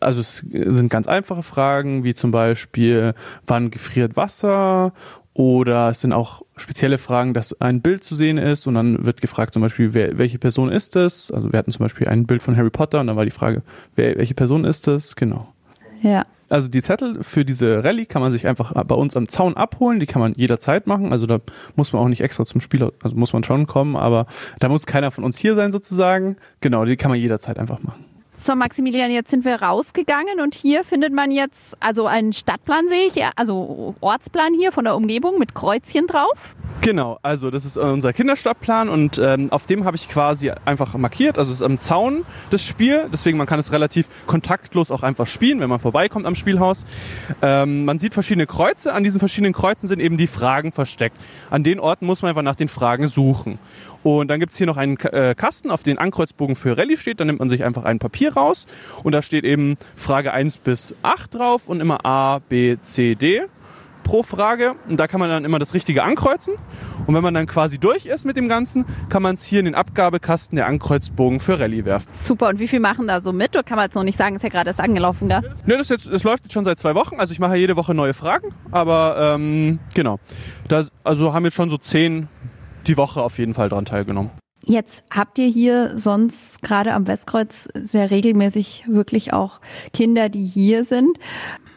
Also 0.00 0.20
es 0.20 0.38
sind 0.38 0.90
ganz 0.90 1.06
einfache 1.06 1.42
Fragen, 1.42 2.04
wie 2.04 2.14
zum 2.14 2.30
Beispiel, 2.30 3.14
wann 3.46 3.70
gefriert 3.70 4.16
Wasser? 4.16 4.92
Oder 5.36 5.90
es 5.90 6.00
sind 6.00 6.14
auch 6.14 6.42
spezielle 6.56 6.96
Fragen, 6.96 7.34
dass 7.34 7.60
ein 7.60 7.82
Bild 7.82 8.02
zu 8.02 8.14
sehen 8.14 8.38
ist 8.38 8.66
und 8.66 8.74
dann 8.74 9.04
wird 9.04 9.20
gefragt 9.20 9.52
zum 9.52 9.60
Beispiel, 9.60 9.92
wer, 9.92 10.16
welche 10.16 10.38
Person 10.38 10.70
ist 10.72 10.96
es? 10.96 11.30
Also 11.30 11.52
wir 11.52 11.58
hatten 11.58 11.72
zum 11.72 11.84
Beispiel 11.84 12.08
ein 12.08 12.26
Bild 12.26 12.42
von 12.42 12.56
Harry 12.56 12.70
Potter 12.70 13.00
und 13.00 13.08
dann 13.08 13.16
war 13.16 13.26
die 13.26 13.30
Frage, 13.30 13.62
wer, 13.96 14.16
welche 14.16 14.32
Person 14.32 14.64
ist 14.64 14.88
es? 14.88 15.14
Genau. 15.14 15.52
Ja. 16.00 16.24
Also 16.48 16.68
die 16.68 16.80
Zettel 16.80 17.22
für 17.22 17.44
diese 17.44 17.84
Rallye 17.84 18.06
kann 18.06 18.22
man 18.22 18.32
sich 18.32 18.46
einfach 18.46 18.72
bei 18.84 18.94
uns 18.94 19.16
am 19.16 19.28
Zaun 19.28 19.56
abholen, 19.56 20.00
die 20.00 20.06
kann 20.06 20.22
man 20.22 20.32
jederzeit 20.34 20.86
machen. 20.86 21.12
Also 21.12 21.26
da 21.26 21.40
muss 21.74 21.92
man 21.92 22.02
auch 22.02 22.08
nicht 22.08 22.22
extra 22.22 22.46
zum 22.46 22.62
Spiel, 22.62 22.90
also 23.02 23.14
muss 23.14 23.34
man 23.34 23.42
schon 23.42 23.66
kommen, 23.66 23.96
aber 23.96 24.26
da 24.58 24.70
muss 24.70 24.86
keiner 24.86 25.10
von 25.10 25.24
uns 25.24 25.36
hier 25.36 25.54
sein 25.54 25.72
sozusagen. 25.72 26.36
Genau, 26.60 26.84
die 26.84 26.96
kann 26.96 27.10
man 27.10 27.20
jederzeit 27.20 27.58
einfach 27.58 27.82
machen. 27.82 28.04
So, 28.38 28.54
Maximilian, 28.54 29.10
jetzt 29.10 29.30
sind 29.30 29.44
wir 29.44 29.62
rausgegangen 29.62 30.40
und 30.40 30.54
hier 30.54 30.84
findet 30.84 31.12
man 31.12 31.30
jetzt 31.30 31.76
also 31.80 32.06
einen 32.06 32.32
Stadtplan, 32.32 32.86
sehe 32.86 33.06
ich, 33.06 33.24
also 33.34 33.94
Ortsplan 34.00 34.54
hier 34.54 34.72
von 34.72 34.84
der 34.84 34.94
Umgebung 34.94 35.38
mit 35.38 35.54
Kreuzchen 35.54 36.06
drauf. 36.06 36.54
Genau, 36.82 37.18
also 37.22 37.50
das 37.50 37.64
ist 37.64 37.76
unser 37.78 38.12
Kinderstadtplan 38.12 38.88
und 38.88 39.18
ähm, 39.18 39.50
auf 39.50 39.66
dem 39.66 39.84
habe 39.84 39.96
ich 39.96 40.08
quasi 40.08 40.52
einfach 40.66 40.94
markiert, 40.94 41.38
also 41.38 41.50
es 41.50 41.58
ist 41.58 41.62
am 41.62 41.80
Zaun 41.80 42.24
das 42.50 42.64
Spiel, 42.64 43.08
deswegen 43.12 43.38
man 43.38 43.46
kann 43.48 43.58
es 43.58 43.72
relativ 43.72 44.06
kontaktlos 44.26 44.92
auch 44.92 45.02
einfach 45.02 45.26
spielen, 45.26 45.58
wenn 45.58 45.68
man 45.68 45.80
vorbeikommt 45.80 46.26
am 46.26 46.36
Spielhaus. 46.36 46.84
Ähm, 47.42 47.86
man 47.86 47.98
sieht 47.98 48.14
verschiedene 48.14 48.46
Kreuze, 48.46 48.92
an 48.92 49.02
diesen 49.02 49.18
verschiedenen 49.18 49.52
Kreuzen 49.52 49.88
sind 49.88 49.98
eben 49.98 50.16
die 50.16 50.28
Fragen 50.28 50.70
versteckt. 50.70 51.16
An 51.50 51.64
den 51.64 51.80
Orten 51.80 52.06
muss 52.06 52.22
man 52.22 52.28
einfach 52.28 52.42
nach 52.42 52.54
den 52.54 52.68
Fragen 52.68 53.08
suchen. 53.08 53.58
Und 54.04 54.28
dann 54.28 54.38
gibt's 54.38 54.56
hier 54.56 54.68
noch 54.68 54.76
einen 54.76 54.96
äh, 54.98 55.34
Kasten, 55.36 55.72
auf 55.72 55.82
den 55.82 55.98
Ankreuzbogen 55.98 56.54
für 56.54 56.78
Rallye 56.78 56.96
steht. 56.96 57.18
Da 57.18 57.24
nimmt 57.24 57.40
man 57.40 57.48
sich 57.48 57.64
einfach 57.64 57.82
ein 57.82 57.98
Papier 57.98 58.25
raus 58.28 58.66
und 59.02 59.12
da 59.12 59.22
steht 59.22 59.44
eben 59.44 59.76
Frage 59.94 60.32
1 60.32 60.58
bis 60.58 60.94
8 61.02 61.34
drauf 61.34 61.68
und 61.68 61.80
immer 61.80 62.04
A, 62.04 62.40
B, 62.40 62.76
C, 62.82 63.14
D 63.14 63.46
pro 64.06 64.22
Frage. 64.22 64.76
Und 64.88 64.98
da 64.98 65.08
kann 65.08 65.20
man 65.20 65.28
dann 65.28 65.44
immer 65.44 65.58
das 65.58 65.74
Richtige 65.74 66.04
ankreuzen. 66.04 66.54
Und 67.06 67.14
wenn 67.14 67.22
man 67.22 67.34
dann 67.34 67.46
quasi 67.46 67.78
durch 67.78 68.06
ist 68.06 68.24
mit 68.24 68.36
dem 68.36 68.48
Ganzen, 68.48 68.86
kann 69.08 69.22
man 69.22 69.34
es 69.34 69.44
hier 69.44 69.58
in 69.58 69.64
den 69.64 69.74
Abgabekasten 69.74 70.56
der 70.56 70.66
Ankreuzbogen 70.68 71.40
für 71.40 71.58
Rallye 71.58 71.84
werfen. 71.84 72.08
Super. 72.12 72.48
Und 72.48 72.60
wie 72.60 72.68
viel 72.68 72.80
machen 72.80 73.08
da 73.08 73.20
so 73.20 73.32
mit? 73.32 73.54
Oder 73.54 73.64
kann 73.64 73.76
man 73.76 73.86
jetzt 73.86 73.94
noch 73.94 74.04
nicht 74.04 74.16
sagen, 74.16 74.36
ist 74.36 74.42
ja 74.42 74.48
gerade 74.48 74.70
erst 74.70 74.80
angelaufen 74.80 75.28
da? 75.28 75.42
Ne, 75.66 75.76
das, 75.76 75.88
jetzt, 75.88 76.10
das 76.10 76.22
läuft 76.22 76.44
jetzt 76.44 76.52
schon 76.52 76.64
seit 76.64 76.78
zwei 76.78 76.94
Wochen. 76.94 77.18
Also 77.18 77.32
ich 77.32 77.40
mache 77.40 77.56
jede 77.56 77.76
Woche 77.76 77.94
neue 77.94 78.14
Fragen. 78.14 78.54
Aber 78.70 79.34
ähm, 79.34 79.80
genau. 79.94 80.20
Das, 80.68 80.92
also 81.02 81.34
haben 81.34 81.44
jetzt 81.44 81.54
schon 81.54 81.68
so 81.68 81.76
zehn 81.76 82.28
die 82.86 82.96
Woche 82.96 83.20
auf 83.20 83.38
jeden 83.38 83.54
Fall 83.54 83.68
daran 83.68 83.84
teilgenommen. 83.84 84.30
Jetzt 84.68 85.04
habt 85.10 85.38
ihr 85.38 85.46
hier 85.46 85.96
sonst 85.96 86.60
gerade 86.60 86.92
am 86.92 87.06
Westkreuz 87.06 87.68
sehr 87.74 88.10
regelmäßig 88.10 88.82
wirklich 88.88 89.32
auch 89.32 89.60
Kinder, 89.92 90.28
die 90.28 90.44
hier 90.44 90.82
sind. 90.82 91.18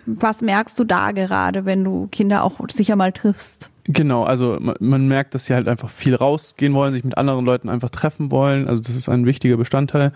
Was 0.08 0.41
merkst 0.41 0.79
du 0.79 0.86
da 0.86 1.12
gerade, 1.12 1.65
wenn 1.65 1.84
du 1.84 2.08
Kinder 2.12 2.43
auch 2.43 2.53
sicher 2.72 2.96
mal 2.96 3.12
triffst? 3.12 3.69
Genau, 3.84 4.24
also 4.24 4.58
man, 4.60 5.08
merkt, 5.08 5.36
dass 5.36 5.46
sie 5.46 5.53
halt 5.53 5.67
einfach 5.67 5.91
viel 5.91 6.15
rausgehen 6.15 6.74
wollen, 6.74 6.93
sich 6.93 7.03
mit 7.03 7.15
anderen 7.15 7.46
Leuten 7.46 7.69
einfach 7.69 7.91
treffen 7.91 8.31
wollen. 8.31 8.67
Also 8.67 8.81
das 8.81 8.96
ist 8.96 9.08
ein 9.08 9.27
wichtiger 9.27 9.58
Bestandteil. 9.58 10.12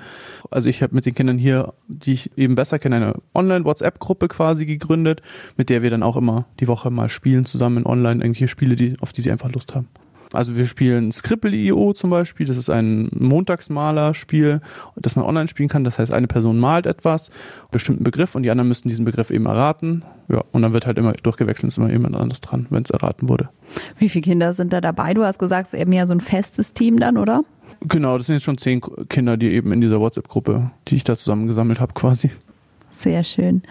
Also 0.49 0.67
ich 0.67 0.81
habe 0.81 0.95
mit 0.95 1.05
den 1.05 1.13
Kindern 1.13 1.37
hier, 1.37 1.73
die 1.87 2.13
ich 2.13 2.35
eben 2.37 2.55
besser 2.55 2.79
kenne, 2.79 2.95
eine 2.95 3.15
Online-WhatsApp-Gruppe 3.35 4.29
quasi 4.29 4.65
gegründet, 4.65 5.21
mit 5.57 5.69
der 5.69 5.83
wir 5.83 5.91
dann 5.91 6.01
auch 6.01 6.17
immer 6.17 6.45
die 6.59 6.67
Woche 6.67 6.89
mal 6.89 7.09
spielen 7.09 7.45
zusammen 7.45 7.77
in 7.77 7.85
online 7.85 8.23
irgendwelche 8.23 8.47
Spiele, 8.47 8.75
die, 8.75 8.95
auf 8.99 9.13
die 9.13 9.21
sie 9.21 9.31
einfach 9.31 9.51
Lust 9.51 9.75
haben. 9.75 9.87
Also 10.33 10.55
wir 10.55 10.65
spielen 10.65 11.11
Scribble.io 11.11 11.93
zum 11.93 12.09
Beispiel. 12.09 12.45
Das 12.45 12.57
ist 12.57 12.69
ein 12.69 13.09
Montagsmaler-Spiel, 13.13 14.61
das 14.95 15.15
man 15.15 15.25
online 15.25 15.47
spielen 15.47 15.69
kann. 15.69 15.83
Das 15.83 15.99
heißt, 15.99 16.11
eine 16.11 16.27
Person 16.27 16.59
malt 16.59 16.85
etwas, 16.85 17.29
einen 17.29 17.69
bestimmten 17.71 18.03
Begriff 18.03 18.35
und 18.35 18.43
die 18.43 18.51
anderen 18.51 18.67
müssen 18.67 18.87
diesen 18.87 19.05
Begriff 19.05 19.29
eben 19.29 19.45
erraten. 19.45 20.03
Ja, 20.29 20.43
und 20.51 20.61
dann 20.61 20.73
wird 20.73 20.85
halt 20.85 20.97
immer 20.97 21.13
durchgewechselt, 21.13 21.69
ist 21.69 21.77
immer 21.77 21.91
jemand 21.91 22.15
anderes 22.15 22.41
dran, 22.41 22.67
wenn 22.69 22.83
es 22.83 22.89
erraten 22.89 23.29
wurde. 23.29 23.49
Wie 23.97 24.09
viele 24.09 24.23
Kinder 24.23 24.53
sind 24.53 24.73
da 24.73 24.81
dabei? 24.81 25.13
Du 25.13 25.23
hast 25.23 25.39
gesagt, 25.39 25.67
es 25.67 25.73
ist 25.73 25.87
eher 25.87 26.07
so 26.07 26.13
ein 26.13 26.21
festes 26.21 26.73
Team 26.73 26.99
dann, 26.99 27.17
oder? 27.17 27.41
Genau, 27.81 28.17
das 28.17 28.27
sind 28.27 28.35
jetzt 28.35 28.43
schon 28.43 28.57
zehn 28.57 28.81
Kinder, 29.09 29.37
die 29.37 29.51
eben 29.51 29.71
in 29.73 29.81
dieser 29.81 29.99
WhatsApp-Gruppe, 29.99 30.71
die 30.87 30.95
ich 30.95 31.03
da 31.03 31.17
zusammengesammelt 31.17 31.79
habe, 31.79 31.93
quasi. 31.93 32.31
Sehr 32.89 33.23
schön. 33.23 33.63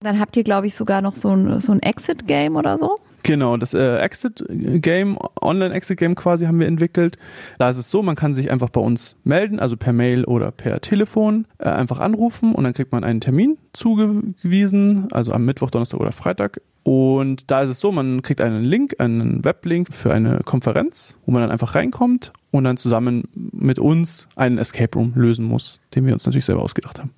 Dann 0.00 0.18
habt 0.18 0.36
ihr, 0.36 0.44
glaube 0.44 0.66
ich, 0.66 0.74
sogar 0.74 1.02
noch 1.02 1.14
so 1.14 1.30
ein, 1.30 1.60
so 1.60 1.72
ein 1.72 1.80
Exit-Game 1.80 2.56
oder 2.56 2.78
so? 2.78 2.96
Genau, 3.22 3.56
das 3.56 3.74
äh, 3.74 3.96
Exit-Game, 3.98 5.16
Online-Exit-Game 5.40 6.14
quasi 6.14 6.46
haben 6.46 6.58
wir 6.58 6.66
entwickelt. 6.66 7.18
Da 7.58 7.68
ist 7.68 7.76
es 7.76 7.90
so, 7.90 8.02
man 8.02 8.16
kann 8.16 8.34
sich 8.34 8.50
einfach 8.50 8.70
bei 8.70 8.80
uns 8.80 9.16
melden, 9.24 9.60
also 9.60 9.76
per 9.76 9.92
Mail 9.92 10.24
oder 10.24 10.50
per 10.50 10.80
Telefon, 10.80 11.46
äh, 11.58 11.68
einfach 11.68 12.00
anrufen 12.00 12.54
und 12.54 12.64
dann 12.64 12.72
kriegt 12.72 12.92
man 12.92 13.04
einen 13.04 13.20
Termin 13.20 13.58
zugewiesen, 13.72 15.12
also 15.12 15.32
am 15.32 15.44
Mittwoch, 15.44 15.70
Donnerstag 15.70 16.00
oder 16.00 16.12
Freitag. 16.12 16.60
Und 16.84 17.50
da 17.50 17.62
ist 17.62 17.70
es 17.70 17.78
so, 17.78 17.92
man 17.92 18.22
kriegt 18.22 18.40
einen 18.40 18.64
Link, 18.64 18.96
einen 18.98 19.44
Weblink 19.44 19.94
für 19.94 20.12
eine 20.12 20.40
Konferenz, 20.44 21.16
wo 21.24 21.32
man 21.32 21.42
dann 21.42 21.52
einfach 21.52 21.76
reinkommt 21.76 22.32
und 22.50 22.64
dann 22.64 22.76
zusammen 22.76 23.28
mit 23.34 23.78
uns 23.78 24.26
einen 24.34 24.58
Escape 24.58 24.98
Room 24.98 25.12
lösen 25.14 25.44
muss, 25.44 25.78
den 25.94 26.06
wir 26.06 26.12
uns 26.12 26.26
natürlich 26.26 26.44
selber 26.44 26.62
ausgedacht 26.62 26.98
haben. 26.98 27.10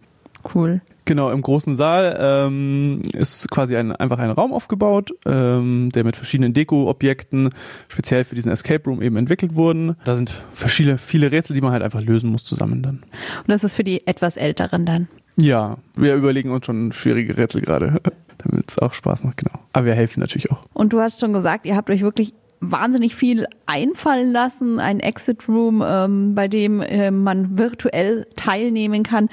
Cool. 0.54 0.82
Genau, 1.06 1.30
im 1.30 1.42
großen 1.42 1.76
Saal 1.76 2.16
ähm, 2.18 3.02
ist 3.12 3.50
quasi 3.50 3.76
ein, 3.76 3.92
einfach 3.92 4.18
ein 4.18 4.30
Raum 4.30 4.52
aufgebaut, 4.54 5.12
ähm, 5.26 5.90
der 5.94 6.04
mit 6.04 6.16
verschiedenen 6.16 6.54
Deko-Objekten 6.54 7.50
speziell 7.88 8.24
für 8.24 8.34
diesen 8.34 8.50
Escape 8.50 8.88
Room 8.88 9.02
eben 9.02 9.16
entwickelt 9.16 9.54
wurden. 9.54 9.96
Da 10.04 10.16
sind 10.16 10.32
verschiedene, 10.54 10.96
viele 10.96 11.30
Rätsel, 11.30 11.54
die 11.54 11.60
man 11.60 11.72
halt 11.72 11.82
einfach 11.82 12.00
lösen 12.00 12.30
muss 12.30 12.44
zusammen 12.44 12.82
dann. 12.82 13.02
Und 13.02 13.48
das 13.48 13.64
ist 13.64 13.74
für 13.74 13.84
die 13.84 14.06
etwas 14.06 14.36
Älteren 14.36 14.86
dann? 14.86 15.08
Ja, 15.36 15.78
wir 15.94 16.14
überlegen 16.14 16.50
uns 16.50 16.64
schon 16.64 16.92
schwierige 16.92 17.36
Rätsel 17.36 17.60
gerade, 17.60 18.00
damit 18.38 18.70
es 18.70 18.78
auch 18.78 18.94
Spaß 18.94 19.24
macht, 19.24 19.38
genau. 19.38 19.58
Aber 19.72 19.86
wir 19.86 19.94
helfen 19.94 20.20
natürlich 20.20 20.50
auch. 20.50 20.64
Und 20.72 20.92
du 20.92 21.00
hast 21.00 21.20
schon 21.20 21.32
gesagt, 21.32 21.66
ihr 21.66 21.76
habt 21.76 21.90
euch 21.90 22.02
wirklich 22.02 22.32
wahnsinnig 22.60 23.14
viel 23.14 23.46
einfallen 23.66 24.32
lassen, 24.32 24.78
ein 24.80 25.00
Exit 25.00 25.48
Room, 25.48 25.84
ähm, 25.86 26.34
bei 26.34 26.48
dem 26.48 26.80
äh, 26.80 27.10
man 27.10 27.58
virtuell 27.58 28.26
teilnehmen 28.36 29.02
kann. 29.02 29.28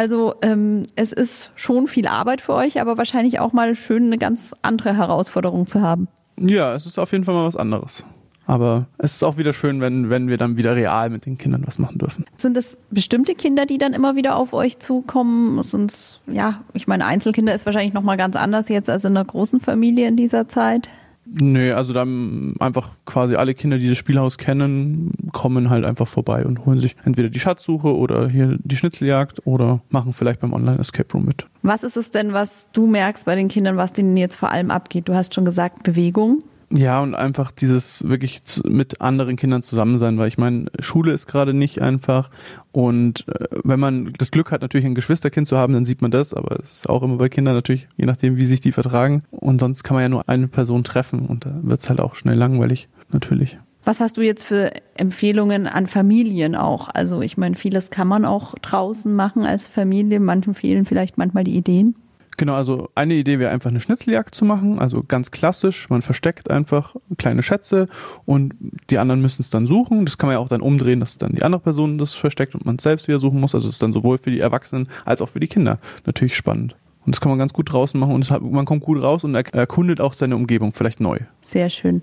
Also 0.00 0.34
ähm, 0.40 0.86
es 0.96 1.12
ist 1.12 1.52
schon 1.56 1.86
viel 1.86 2.06
Arbeit 2.06 2.40
für 2.40 2.54
euch, 2.54 2.80
aber 2.80 2.96
wahrscheinlich 2.96 3.38
auch 3.38 3.52
mal 3.52 3.74
schön, 3.74 4.06
eine 4.06 4.16
ganz 4.16 4.54
andere 4.62 4.96
Herausforderung 4.96 5.66
zu 5.66 5.82
haben. 5.82 6.08
Ja, 6.38 6.74
es 6.74 6.86
ist 6.86 6.98
auf 6.98 7.12
jeden 7.12 7.24
Fall 7.24 7.34
mal 7.34 7.44
was 7.44 7.54
anderes. 7.54 8.02
Aber 8.46 8.86
es 8.96 9.16
ist 9.16 9.22
auch 9.22 9.36
wieder 9.36 9.52
schön, 9.52 9.82
wenn, 9.82 10.08
wenn 10.08 10.28
wir 10.28 10.38
dann 10.38 10.56
wieder 10.56 10.74
real 10.74 11.10
mit 11.10 11.26
den 11.26 11.36
Kindern 11.36 11.66
was 11.66 11.78
machen 11.78 11.98
dürfen. 11.98 12.24
Sind 12.38 12.56
es 12.56 12.78
bestimmte 12.90 13.34
Kinder, 13.34 13.66
die 13.66 13.76
dann 13.76 13.92
immer 13.92 14.16
wieder 14.16 14.38
auf 14.38 14.54
euch 14.54 14.78
zukommen? 14.78 15.62
Sind 15.64 16.22
ja, 16.26 16.62
ich 16.72 16.86
meine, 16.86 17.04
Einzelkinder 17.04 17.54
ist 17.54 17.66
wahrscheinlich 17.66 17.92
nochmal 17.92 18.16
ganz 18.16 18.36
anders 18.36 18.70
jetzt 18.70 18.88
als 18.88 19.04
in 19.04 19.14
einer 19.14 19.26
großen 19.26 19.60
Familie 19.60 20.08
in 20.08 20.16
dieser 20.16 20.48
Zeit. 20.48 20.88
Nee, 21.32 21.72
also 21.72 21.92
dann 21.92 22.54
einfach 22.58 22.90
quasi 23.06 23.36
alle 23.36 23.54
Kinder, 23.54 23.78
die 23.78 23.88
das 23.88 23.96
Spielhaus 23.96 24.36
kennen, 24.36 25.12
kommen 25.32 25.70
halt 25.70 25.84
einfach 25.84 26.08
vorbei 26.08 26.44
und 26.44 26.66
holen 26.66 26.80
sich 26.80 26.96
entweder 27.04 27.28
die 27.28 27.38
Schatzsuche 27.38 27.96
oder 27.96 28.28
hier 28.28 28.58
die 28.62 28.76
Schnitzeljagd 28.76 29.46
oder 29.46 29.80
machen 29.90 30.12
vielleicht 30.12 30.40
beim 30.40 30.52
Online-Escape 30.52 31.12
Room 31.12 31.26
mit. 31.26 31.46
Was 31.62 31.84
ist 31.84 31.96
es 31.96 32.10
denn, 32.10 32.32
was 32.32 32.68
du 32.72 32.86
merkst 32.86 33.26
bei 33.26 33.36
den 33.36 33.48
Kindern, 33.48 33.76
was 33.76 33.92
denen 33.92 34.16
jetzt 34.16 34.36
vor 34.36 34.50
allem 34.50 34.70
abgeht? 34.70 35.08
Du 35.08 35.14
hast 35.14 35.34
schon 35.34 35.44
gesagt, 35.44 35.84
Bewegung. 35.84 36.42
Ja, 36.72 37.00
und 37.00 37.16
einfach 37.16 37.50
dieses 37.50 38.08
wirklich 38.08 38.42
mit 38.64 39.00
anderen 39.00 39.34
Kindern 39.34 39.62
zusammen 39.62 39.98
sein, 39.98 40.18
weil 40.18 40.28
ich 40.28 40.38
meine, 40.38 40.66
Schule 40.78 41.12
ist 41.12 41.26
gerade 41.26 41.52
nicht 41.52 41.82
einfach 41.82 42.30
und 42.70 43.26
äh, 43.28 43.46
wenn 43.64 43.80
man 43.80 44.12
das 44.18 44.30
Glück 44.30 44.52
hat, 44.52 44.62
natürlich 44.62 44.86
ein 44.86 44.94
Geschwisterkind 44.94 45.48
zu 45.48 45.58
haben, 45.58 45.72
dann 45.72 45.84
sieht 45.84 46.00
man 46.00 46.12
das, 46.12 46.32
aber 46.32 46.60
es 46.60 46.70
ist 46.72 46.88
auch 46.88 47.02
immer 47.02 47.16
bei 47.16 47.28
Kindern 47.28 47.54
natürlich, 47.54 47.88
je 47.96 48.06
nachdem, 48.06 48.36
wie 48.36 48.46
sich 48.46 48.60
die 48.60 48.70
vertragen 48.70 49.24
und 49.30 49.60
sonst 49.60 49.82
kann 49.82 49.96
man 49.96 50.02
ja 50.02 50.08
nur 50.08 50.28
eine 50.28 50.46
Person 50.46 50.84
treffen 50.84 51.26
und 51.26 51.44
da 51.44 51.58
wird 51.62 51.80
es 51.80 51.88
halt 51.88 52.00
auch 52.00 52.14
schnell 52.14 52.36
langweilig, 52.36 52.88
natürlich. 53.10 53.58
Was 53.84 53.98
hast 53.98 54.16
du 54.18 54.20
jetzt 54.20 54.44
für 54.44 54.70
Empfehlungen 54.94 55.66
an 55.66 55.88
Familien 55.88 56.54
auch? 56.54 56.88
Also 56.92 57.22
ich 57.22 57.36
meine, 57.36 57.56
vieles 57.56 57.90
kann 57.90 58.06
man 58.06 58.24
auch 58.24 58.54
draußen 58.62 59.12
machen 59.12 59.44
als 59.44 59.66
Familie, 59.66 60.20
manchen 60.20 60.54
fehlen 60.54 60.84
vielleicht 60.84 61.18
manchmal 61.18 61.44
die 61.44 61.56
Ideen. 61.56 61.96
Genau, 62.40 62.54
also 62.54 62.88
eine 62.94 63.12
Idee 63.16 63.38
wäre 63.38 63.50
einfach 63.50 63.68
eine 63.68 63.80
Schnitzeljagd 63.80 64.34
zu 64.34 64.46
machen, 64.46 64.78
also 64.78 65.02
ganz 65.06 65.30
klassisch. 65.30 65.90
Man 65.90 66.00
versteckt 66.00 66.50
einfach 66.50 66.96
kleine 67.18 67.42
Schätze 67.42 67.86
und 68.24 68.54
die 68.88 68.96
anderen 68.96 69.20
müssen 69.20 69.42
es 69.42 69.50
dann 69.50 69.66
suchen. 69.66 70.06
Das 70.06 70.16
kann 70.16 70.28
man 70.28 70.36
ja 70.36 70.38
auch 70.38 70.48
dann 70.48 70.62
umdrehen, 70.62 71.00
dass 71.00 71.18
dann 71.18 71.32
die 71.32 71.42
andere 71.42 71.60
Person 71.60 71.98
das 71.98 72.14
versteckt 72.14 72.54
und 72.54 72.64
man 72.64 72.76
es 72.76 72.82
selbst 72.82 73.08
wieder 73.08 73.18
suchen 73.18 73.40
muss. 73.40 73.54
Also 73.54 73.68
es 73.68 73.74
ist 73.74 73.82
dann 73.82 73.92
sowohl 73.92 74.16
für 74.16 74.30
die 74.30 74.40
Erwachsenen 74.40 74.88
als 75.04 75.20
auch 75.20 75.28
für 75.28 75.38
die 75.38 75.48
Kinder 75.48 75.80
natürlich 76.06 76.34
spannend. 76.34 76.76
Und 77.04 77.14
das 77.14 77.20
kann 77.20 77.28
man 77.28 77.38
ganz 77.38 77.52
gut 77.52 77.70
draußen 77.70 78.00
machen 78.00 78.14
und 78.14 78.30
hat, 78.30 78.40
man 78.40 78.64
kommt 78.64 78.84
gut 78.84 79.02
raus 79.02 79.22
und 79.22 79.34
erkundet 79.34 80.00
auch 80.00 80.14
seine 80.14 80.34
Umgebung 80.34 80.72
vielleicht 80.72 81.00
neu. 81.00 81.18
Sehr 81.42 81.68
schön. 81.68 82.00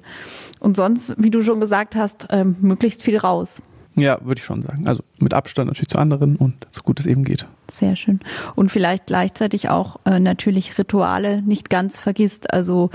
Und 0.60 0.78
sonst, 0.78 1.16
wie 1.18 1.32
du 1.32 1.42
schon 1.42 1.60
gesagt 1.60 1.96
hast, 1.96 2.28
ähm, 2.30 2.58
möglichst 2.62 3.02
viel 3.02 3.18
raus. 3.18 3.64
Ja, 3.98 4.20
würde 4.24 4.40
ich 4.40 4.46
schon 4.46 4.62
sagen. 4.62 4.88
Also 4.88 5.04
mit 5.20 5.34
Abstand 5.34 5.68
natürlich 5.68 5.90
zu 5.90 5.98
anderen 5.98 6.36
und 6.36 6.68
so 6.70 6.84
gut 6.84 7.00
es 7.00 7.08
eben 7.08 7.24
geht. 7.24 7.48
Sehr 7.70 7.96
schön. 7.96 8.20
Und 8.56 8.72
vielleicht 8.72 9.08
gleichzeitig 9.08 9.70
auch 9.70 10.00
äh, 10.06 10.20
natürlich 10.20 10.78
Rituale 10.78 11.42
nicht 11.42 11.70
ganz 11.70 11.98
vergisst. 12.00 12.54
Also 12.54 12.92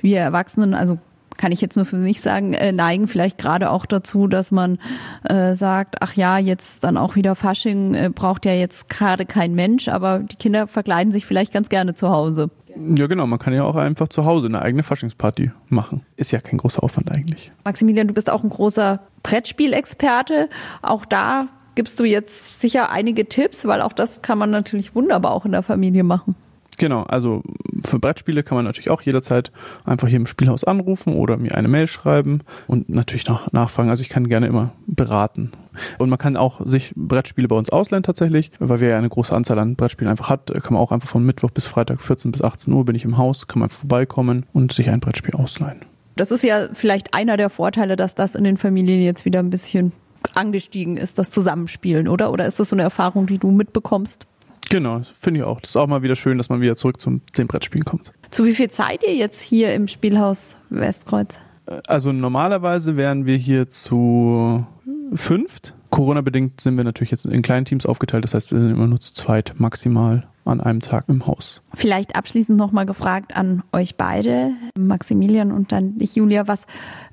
wir 0.00 0.18
Erwachsenen, 0.18 0.74
also 0.74 0.98
kann 1.36 1.52
ich 1.52 1.60
jetzt 1.60 1.76
nur 1.76 1.84
für 1.84 1.96
mich 1.96 2.22
sagen, 2.22 2.54
äh, 2.54 2.72
neigen 2.72 3.06
vielleicht 3.06 3.36
gerade 3.36 3.70
auch 3.70 3.84
dazu, 3.84 4.26
dass 4.26 4.50
man 4.50 4.78
äh, 5.24 5.54
sagt, 5.54 5.96
ach 6.00 6.14
ja, 6.14 6.38
jetzt 6.38 6.84
dann 6.84 6.96
auch 6.96 7.16
wieder 7.16 7.34
Fasching 7.34 7.94
äh, 7.94 8.10
braucht 8.12 8.46
ja 8.46 8.52
jetzt 8.52 8.88
gerade 8.88 9.26
kein 9.26 9.54
Mensch, 9.54 9.88
aber 9.88 10.20
die 10.20 10.36
Kinder 10.36 10.66
verkleiden 10.66 11.12
sich 11.12 11.26
vielleicht 11.26 11.52
ganz 11.52 11.68
gerne 11.68 11.92
zu 11.92 12.08
Hause. 12.08 12.50
Ja, 12.94 13.06
genau. 13.06 13.26
Man 13.26 13.38
kann 13.38 13.54
ja 13.54 13.64
auch 13.64 13.76
einfach 13.76 14.08
zu 14.08 14.24
Hause 14.24 14.46
eine 14.46 14.62
eigene 14.62 14.82
Faschingsparty 14.82 15.50
machen. 15.68 16.02
Ist 16.16 16.30
ja 16.30 16.40
kein 16.40 16.58
großer 16.58 16.82
Aufwand 16.82 17.10
eigentlich. 17.10 17.52
Maximilian, 17.64 18.08
du 18.08 18.14
bist 18.14 18.30
auch 18.30 18.42
ein 18.42 18.50
großer 18.50 19.00
Brettspielexperte. 19.22 20.48
Auch 20.82 21.04
da 21.04 21.48
gibst 21.74 21.98
du 22.00 22.04
jetzt 22.04 22.58
sicher 22.58 22.90
einige 22.90 23.28
Tipps, 23.28 23.66
weil 23.66 23.82
auch 23.82 23.92
das 23.92 24.22
kann 24.22 24.38
man 24.38 24.50
natürlich 24.50 24.94
wunderbar 24.94 25.32
auch 25.32 25.44
in 25.44 25.52
der 25.52 25.62
Familie 25.62 26.04
machen. 26.04 26.34
Genau, 26.76 27.04
also 27.04 27.42
für 27.84 27.98
Brettspiele 27.98 28.42
kann 28.42 28.56
man 28.56 28.64
natürlich 28.64 28.90
auch 28.90 29.00
jederzeit 29.00 29.50
einfach 29.84 30.08
hier 30.08 30.16
im 30.16 30.26
Spielhaus 30.26 30.64
anrufen 30.64 31.14
oder 31.14 31.36
mir 31.36 31.54
eine 31.54 31.68
Mail 31.68 31.86
schreiben 31.86 32.40
und 32.66 32.88
natürlich 32.88 33.26
noch 33.26 33.50
nachfragen. 33.52 33.88
Also 33.88 34.02
ich 34.02 34.08
kann 34.08 34.28
gerne 34.28 34.46
immer 34.46 34.72
beraten. 34.86 35.52
Und 35.98 36.10
man 36.10 36.18
kann 36.18 36.36
auch 36.36 36.60
sich 36.66 36.92
Brettspiele 36.96 37.48
bei 37.48 37.56
uns 37.56 37.70
ausleihen 37.70 38.02
tatsächlich, 38.02 38.50
weil 38.58 38.80
wir 38.80 38.88
ja 38.88 38.98
eine 38.98 39.08
große 39.08 39.34
Anzahl 39.34 39.58
an 39.58 39.76
Brettspielen 39.76 40.10
einfach 40.10 40.28
hat. 40.28 40.46
Kann 40.46 40.74
man 40.74 40.82
auch 40.82 40.92
einfach 40.92 41.08
von 41.08 41.24
Mittwoch 41.24 41.50
bis 41.50 41.66
Freitag 41.66 42.00
14 42.00 42.32
bis 42.32 42.42
18 42.42 42.72
Uhr 42.72 42.84
bin 42.84 42.94
ich 42.94 43.04
im 43.04 43.16
Haus, 43.16 43.46
kann 43.46 43.60
man 43.60 43.70
vorbeikommen 43.70 44.46
und 44.52 44.72
sich 44.72 44.90
ein 44.90 45.00
Brettspiel 45.00 45.34
ausleihen. 45.34 45.80
Das 46.16 46.30
ist 46.30 46.42
ja 46.42 46.68
vielleicht 46.72 47.14
einer 47.14 47.36
der 47.36 47.50
Vorteile, 47.50 47.96
dass 47.96 48.14
das 48.14 48.34
in 48.34 48.44
den 48.44 48.56
Familien 48.56 49.02
jetzt 49.02 49.24
wieder 49.24 49.40
ein 49.40 49.50
bisschen 49.50 49.92
angestiegen 50.34 50.96
ist, 50.96 51.18
das 51.18 51.30
Zusammenspielen, 51.30 52.08
oder? 52.08 52.32
Oder 52.32 52.46
ist 52.46 52.58
das 52.58 52.70
so 52.70 52.76
eine 52.76 52.82
Erfahrung, 52.82 53.26
die 53.26 53.38
du 53.38 53.50
mitbekommst? 53.50 54.26
Genau, 54.68 55.02
finde 55.18 55.40
ich 55.40 55.46
auch. 55.46 55.60
Das 55.60 55.70
ist 55.70 55.76
auch 55.76 55.86
mal 55.86 56.02
wieder 56.02 56.16
schön, 56.16 56.38
dass 56.38 56.48
man 56.48 56.60
wieder 56.60 56.76
zurück 56.76 57.00
zum 57.00 57.20
dem 57.38 57.46
Brettspielen 57.46 57.84
kommt. 57.84 58.12
Zu 58.30 58.44
wie 58.44 58.54
viel 58.54 58.70
seid 58.70 59.04
ihr 59.04 59.14
jetzt 59.14 59.40
hier 59.40 59.74
im 59.74 59.88
Spielhaus 59.88 60.56
Westkreuz? 60.70 61.38
Also 61.86 62.12
normalerweise 62.12 62.96
wären 62.96 63.26
wir 63.26 63.36
hier 63.36 63.68
zu 63.68 64.66
fünft. 65.14 65.74
Corona-bedingt 65.96 66.60
sind 66.60 66.76
wir 66.76 66.84
natürlich 66.84 67.10
jetzt 67.10 67.24
in 67.24 67.40
kleinen 67.40 67.64
Teams 67.64 67.86
aufgeteilt. 67.86 68.22
Das 68.22 68.34
heißt, 68.34 68.52
wir 68.52 68.60
sind 68.60 68.68
immer 68.68 68.86
nur 68.86 69.00
zu 69.00 69.14
zweit 69.14 69.54
maximal 69.56 70.26
an 70.44 70.60
einem 70.60 70.80
Tag 70.80 71.04
im 71.08 71.26
Haus. 71.26 71.62
Vielleicht 71.72 72.16
abschließend 72.16 72.58
nochmal 72.58 72.84
gefragt 72.84 73.34
an 73.34 73.62
euch 73.72 73.96
beide, 73.96 74.50
Maximilian 74.78 75.52
und 75.52 75.72
dann 75.72 75.98
dich, 75.98 76.14
Julia, 76.14 76.46
was 76.46 76.66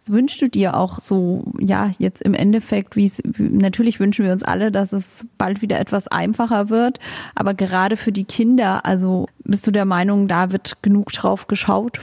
wünschst 0.06 0.42
du 0.42 0.50
dir 0.50 0.76
auch 0.76 1.00
so, 1.00 1.46
ja, 1.60 1.92
jetzt 1.98 2.22
im 2.24 2.34
Endeffekt, 2.34 2.98
wie 2.98 3.06
es, 3.06 3.24
natürlich 3.38 4.02
wünschen 4.02 4.26
wir 4.26 4.34
uns 4.34 4.44
alle, 4.44 4.70
dass 4.70 4.92
es 4.92 5.26
bald 5.38 5.62
wieder 5.62 5.80
etwas 5.80 6.10
einfacher 6.10 6.70
wird, 6.70 7.00
aber 7.36 7.54
gerade 7.54 7.96
für 7.96 8.12
die 8.12 8.26
Kinder, 8.26 8.86
also 8.86 9.30
bist 9.46 9.66
du 9.66 9.72
der 9.72 9.86
Meinung, 9.86 10.28
da 10.28 10.52
wird 10.52 10.82
genug 10.82 11.14
drauf 11.14 11.48
geschaut? 11.48 12.02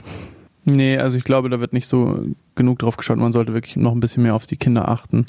Nee, 0.65 0.97
also 0.97 1.15
ich 1.15 1.23
glaube, 1.25 1.49
da 1.49 1.59
wird 1.59 1.73
nicht 1.73 1.87
so 1.87 2.25
genug 2.55 2.79
drauf 2.79 2.97
geschaut. 2.97 3.17
Man 3.17 3.31
sollte 3.31 3.53
wirklich 3.53 3.75
noch 3.75 3.93
ein 3.93 3.99
bisschen 3.99 4.23
mehr 4.23 4.35
auf 4.35 4.45
die 4.45 4.57
Kinder 4.57 4.89
achten 4.89 5.25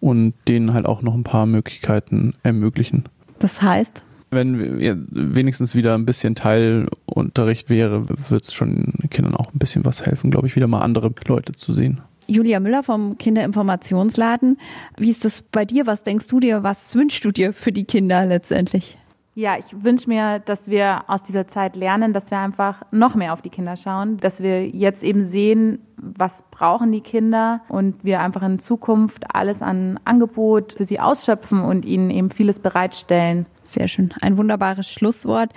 und 0.00 0.34
denen 0.46 0.72
halt 0.74 0.86
auch 0.86 1.02
noch 1.02 1.14
ein 1.14 1.24
paar 1.24 1.46
Möglichkeiten 1.46 2.34
ermöglichen. 2.42 3.04
Das 3.38 3.62
heißt? 3.62 4.02
Wenn 4.30 4.78
ja, 4.80 4.94
wenigstens 5.10 5.74
wieder 5.74 5.94
ein 5.94 6.04
bisschen 6.04 6.34
Teilunterricht 6.34 7.70
wäre, 7.70 8.08
wird 8.08 8.44
es 8.44 8.52
schon 8.52 8.92
den 9.00 9.10
Kindern 9.10 9.34
auch 9.34 9.52
ein 9.54 9.58
bisschen 9.58 9.84
was 9.84 10.04
helfen, 10.04 10.30
glaube 10.30 10.46
ich, 10.46 10.56
wieder 10.56 10.66
mal 10.66 10.82
andere 10.82 11.12
Leute 11.26 11.52
zu 11.54 11.72
sehen. 11.72 12.02
Julia 12.26 12.60
Müller 12.60 12.82
vom 12.82 13.16
Kinderinformationsladen. 13.16 14.58
Wie 14.98 15.10
ist 15.10 15.24
das 15.24 15.40
bei 15.40 15.64
dir? 15.64 15.86
Was 15.86 16.02
denkst 16.02 16.26
du 16.28 16.40
dir? 16.40 16.62
Was 16.62 16.94
wünschst 16.94 17.24
du 17.24 17.30
dir 17.30 17.54
für 17.54 17.72
die 17.72 17.84
Kinder 17.84 18.26
letztendlich? 18.26 18.98
Ja, 19.34 19.56
ich 19.56 19.84
wünsche 19.84 20.08
mir, 20.08 20.40
dass 20.40 20.68
wir 20.68 21.04
aus 21.08 21.22
dieser 21.22 21.46
Zeit 21.46 21.74
lernen, 21.74 22.12
dass 22.12 22.30
wir 22.30 22.38
einfach 22.38 22.82
noch 22.90 23.14
mehr 23.14 23.32
auf 23.32 23.40
die 23.40 23.50
Kinder 23.50 23.76
schauen, 23.76 24.18
dass 24.18 24.42
wir 24.42 24.68
jetzt 24.68 25.02
eben 25.02 25.24
sehen, 25.24 25.78
was 26.00 26.42
brauchen 26.50 26.92
die 26.92 27.00
Kinder 27.00 27.62
und 27.68 28.04
wir 28.04 28.20
einfach 28.20 28.42
in 28.42 28.58
Zukunft 28.58 29.24
alles 29.34 29.62
an 29.62 29.98
Angebot 30.04 30.74
für 30.74 30.84
sie 30.84 31.00
ausschöpfen 31.00 31.60
und 31.62 31.84
ihnen 31.84 32.10
eben 32.10 32.30
vieles 32.30 32.58
bereitstellen. 32.58 33.46
Sehr 33.64 33.86
schön. 33.86 34.14
Ein 34.22 34.38
wunderbares 34.38 34.90
Schlusswort. 34.90 35.52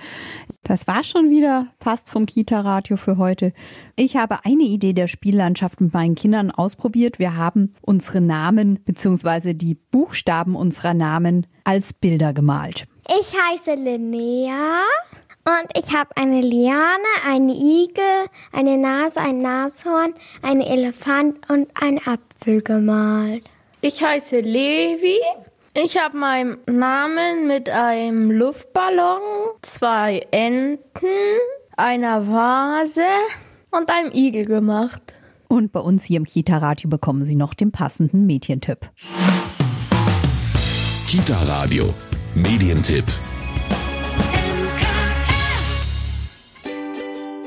Das 0.64 0.86
war 0.86 1.02
schon 1.02 1.30
wieder 1.30 1.68
fast 1.80 2.10
vom 2.10 2.26
Kita-Radio 2.26 2.98
für 2.98 3.16
heute. 3.16 3.54
Ich 3.96 4.16
habe 4.16 4.44
eine 4.44 4.64
Idee 4.64 4.92
der 4.92 5.08
Spiellandschaft 5.08 5.80
mit 5.80 5.94
meinen 5.94 6.14
Kindern 6.14 6.50
ausprobiert. 6.50 7.18
Wir 7.18 7.36
haben 7.36 7.74
unsere 7.80 8.20
Namen 8.20 8.80
bzw. 8.84 9.54
die 9.54 9.74
Buchstaben 9.74 10.56
unserer 10.56 10.92
Namen 10.92 11.46
als 11.64 11.94
Bilder 11.94 12.34
gemalt. 12.34 12.86
Ich 13.08 13.34
heiße 13.34 13.74
Linnea 13.74 14.82
und 15.44 15.76
ich 15.76 15.92
habe 15.92 16.16
eine 16.16 16.40
Liane, 16.40 17.02
einen 17.26 17.48
Igel, 17.48 18.26
eine 18.52 18.78
Nase, 18.78 19.20
ein 19.20 19.40
Nashorn, 19.40 20.14
einen 20.40 20.60
Elefant 20.60 21.50
und 21.50 21.68
einen 21.80 21.98
Apfel 21.98 22.60
gemalt. 22.62 23.44
Ich 23.80 24.02
heiße 24.02 24.40
Levi. 24.40 25.18
Ich 25.74 25.96
habe 25.98 26.16
meinen 26.16 26.58
Namen 26.66 27.46
mit 27.46 27.68
einem 27.68 28.30
Luftballon, 28.30 29.20
zwei 29.62 30.26
Enten, 30.30 31.06
einer 31.76 32.28
Vase 32.28 33.06
und 33.70 33.88
einem 33.88 34.12
Igel 34.12 34.44
gemacht. 34.44 35.02
Und 35.48 35.72
bei 35.72 35.80
uns 35.80 36.04
hier 36.04 36.18
im 36.18 36.24
Kita-Radio 36.24 36.88
bekommen 36.88 37.24
Sie 37.24 37.36
noch 37.36 37.54
den 37.54 37.72
passenden 37.72 38.26
Medientipp. 38.26 38.90
Kita 41.08 41.42
Radio 41.42 41.92
Medientipp. 42.34 43.04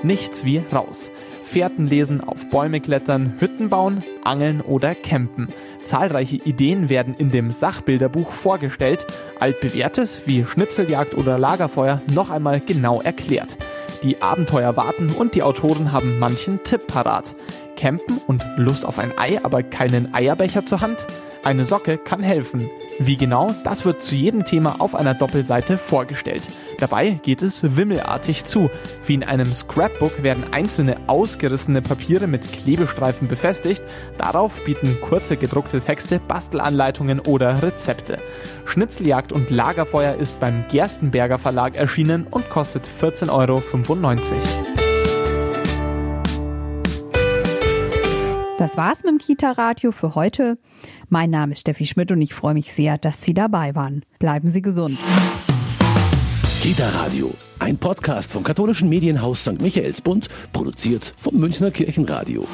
Nichts 0.05 0.45
wie 0.45 0.61
raus. 0.71 1.09
Fährten 1.45 1.87
lesen, 1.87 2.21
auf 2.21 2.47
Bäume 2.51 2.79
klettern, 2.79 3.33
Hütten 3.39 3.69
bauen, 3.69 4.03
angeln 4.23 4.61
oder 4.61 4.93
campen. 4.93 5.47
Zahlreiche 5.81 6.35
Ideen 6.35 6.89
werden 6.89 7.15
in 7.15 7.31
dem 7.31 7.49
Sachbilderbuch 7.49 8.31
vorgestellt, 8.31 9.07
altbewährtes 9.39 10.21
wie 10.27 10.45
Schnitzeljagd 10.45 11.15
oder 11.15 11.39
Lagerfeuer 11.39 12.03
noch 12.13 12.29
einmal 12.29 12.59
genau 12.59 13.01
erklärt. 13.01 13.57
Die 14.03 14.21
Abenteuer 14.21 14.77
warten 14.77 15.09
und 15.09 15.33
die 15.33 15.41
Autoren 15.41 15.91
haben 15.91 16.19
manchen 16.19 16.63
Tipp 16.63 16.85
parat. 16.85 17.35
Campen 17.75 18.19
und 18.27 18.45
Lust 18.57 18.85
auf 18.85 18.99
ein 18.99 19.17
Ei, 19.17 19.43
aber 19.43 19.63
keinen 19.63 20.13
Eierbecher 20.13 20.67
zur 20.67 20.81
Hand? 20.81 21.07
Eine 21.45 21.63
Socke 21.63 21.99
kann 21.99 22.23
helfen. 22.23 22.71
Wie 22.97 23.17
genau, 23.17 23.53
das 23.63 23.85
wird 23.85 24.01
zu 24.01 24.15
jedem 24.15 24.45
Thema 24.45 24.77
auf 24.79 24.95
einer 24.95 25.13
Doppelseite 25.13 25.77
vorgestellt. 25.77 26.41
Dabei 26.79 27.19
geht 27.21 27.43
es 27.43 27.75
wimmelartig 27.77 28.45
zu. 28.45 28.71
Wie 29.05 29.13
in 29.13 29.23
einem 29.23 29.53
Scrapbook 29.53 30.23
werden 30.23 30.43
einzelne 30.51 30.97
ausgerissene 31.05 31.83
Papiere 31.83 32.25
mit 32.25 32.51
Klebestreifen 32.51 33.27
befestigt. 33.27 33.83
Darauf 34.17 34.65
bieten 34.65 34.97
kurze 35.01 35.37
gedruckte 35.37 35.81
Texte, 35.81 36.19
Bastelanleitungen 36.19 37.19
oder 37.19 37.61
Rezepte. 37.61 38.17
Schnitzeljagd 38.65 39.31
und 39.31 39.51
Lagerfeuer 39.51 40.15
ist 40.15 40.39
beim 40.39 40.65
Gerstenberger 40.71 41.37
Verlag 41.37 41.75
erschienen 41.75 42.25
und 42.25 42.49
kostet 42.49 42.89
14,95 42.99 43.29
Euro. 43.29 44.74
Das 48.65 48.77
war's 48.77 49.03
mit 49.03 49.11
dem 49.11 49.17
Kita-Radio 49.19 49.91
für 49.91 50.15
heute. 50.15 50.57
Mein 51.07 51.29
Name 51.29 51.51
ist 51.51 51.59
Steffi 51.59 51.85
Schmidt 51.85 52.11
und 52.11 52.19
ich 52.19 52.33
freue 52.33 52.55
mich 52.55 52.73
sehr, 52.73 52.97
dass 52.97 53.21
Sie 53.21 53.35
dabei 53.35 53.75
waren. 53.75 54.01
Bleiben 54.17 54.47
Sie 54.47 54.63
gesund. 54.63 54.97
Kita 56.63 56.89
Radio, 56.89 57.31
ein 57.59 57.77
Podcast 57.77 58.31
vom 58.31 58.43
katholischen 58.43 58.89
Medienhaus 58.89 59.41
St. 59.43 59.61
Michaelsbund, 59.61 60.29
produziert 60.51 61.13
vom 61.15 61.35
Münchner 61.35 61.69
Kirchenradio. 61.69 62.47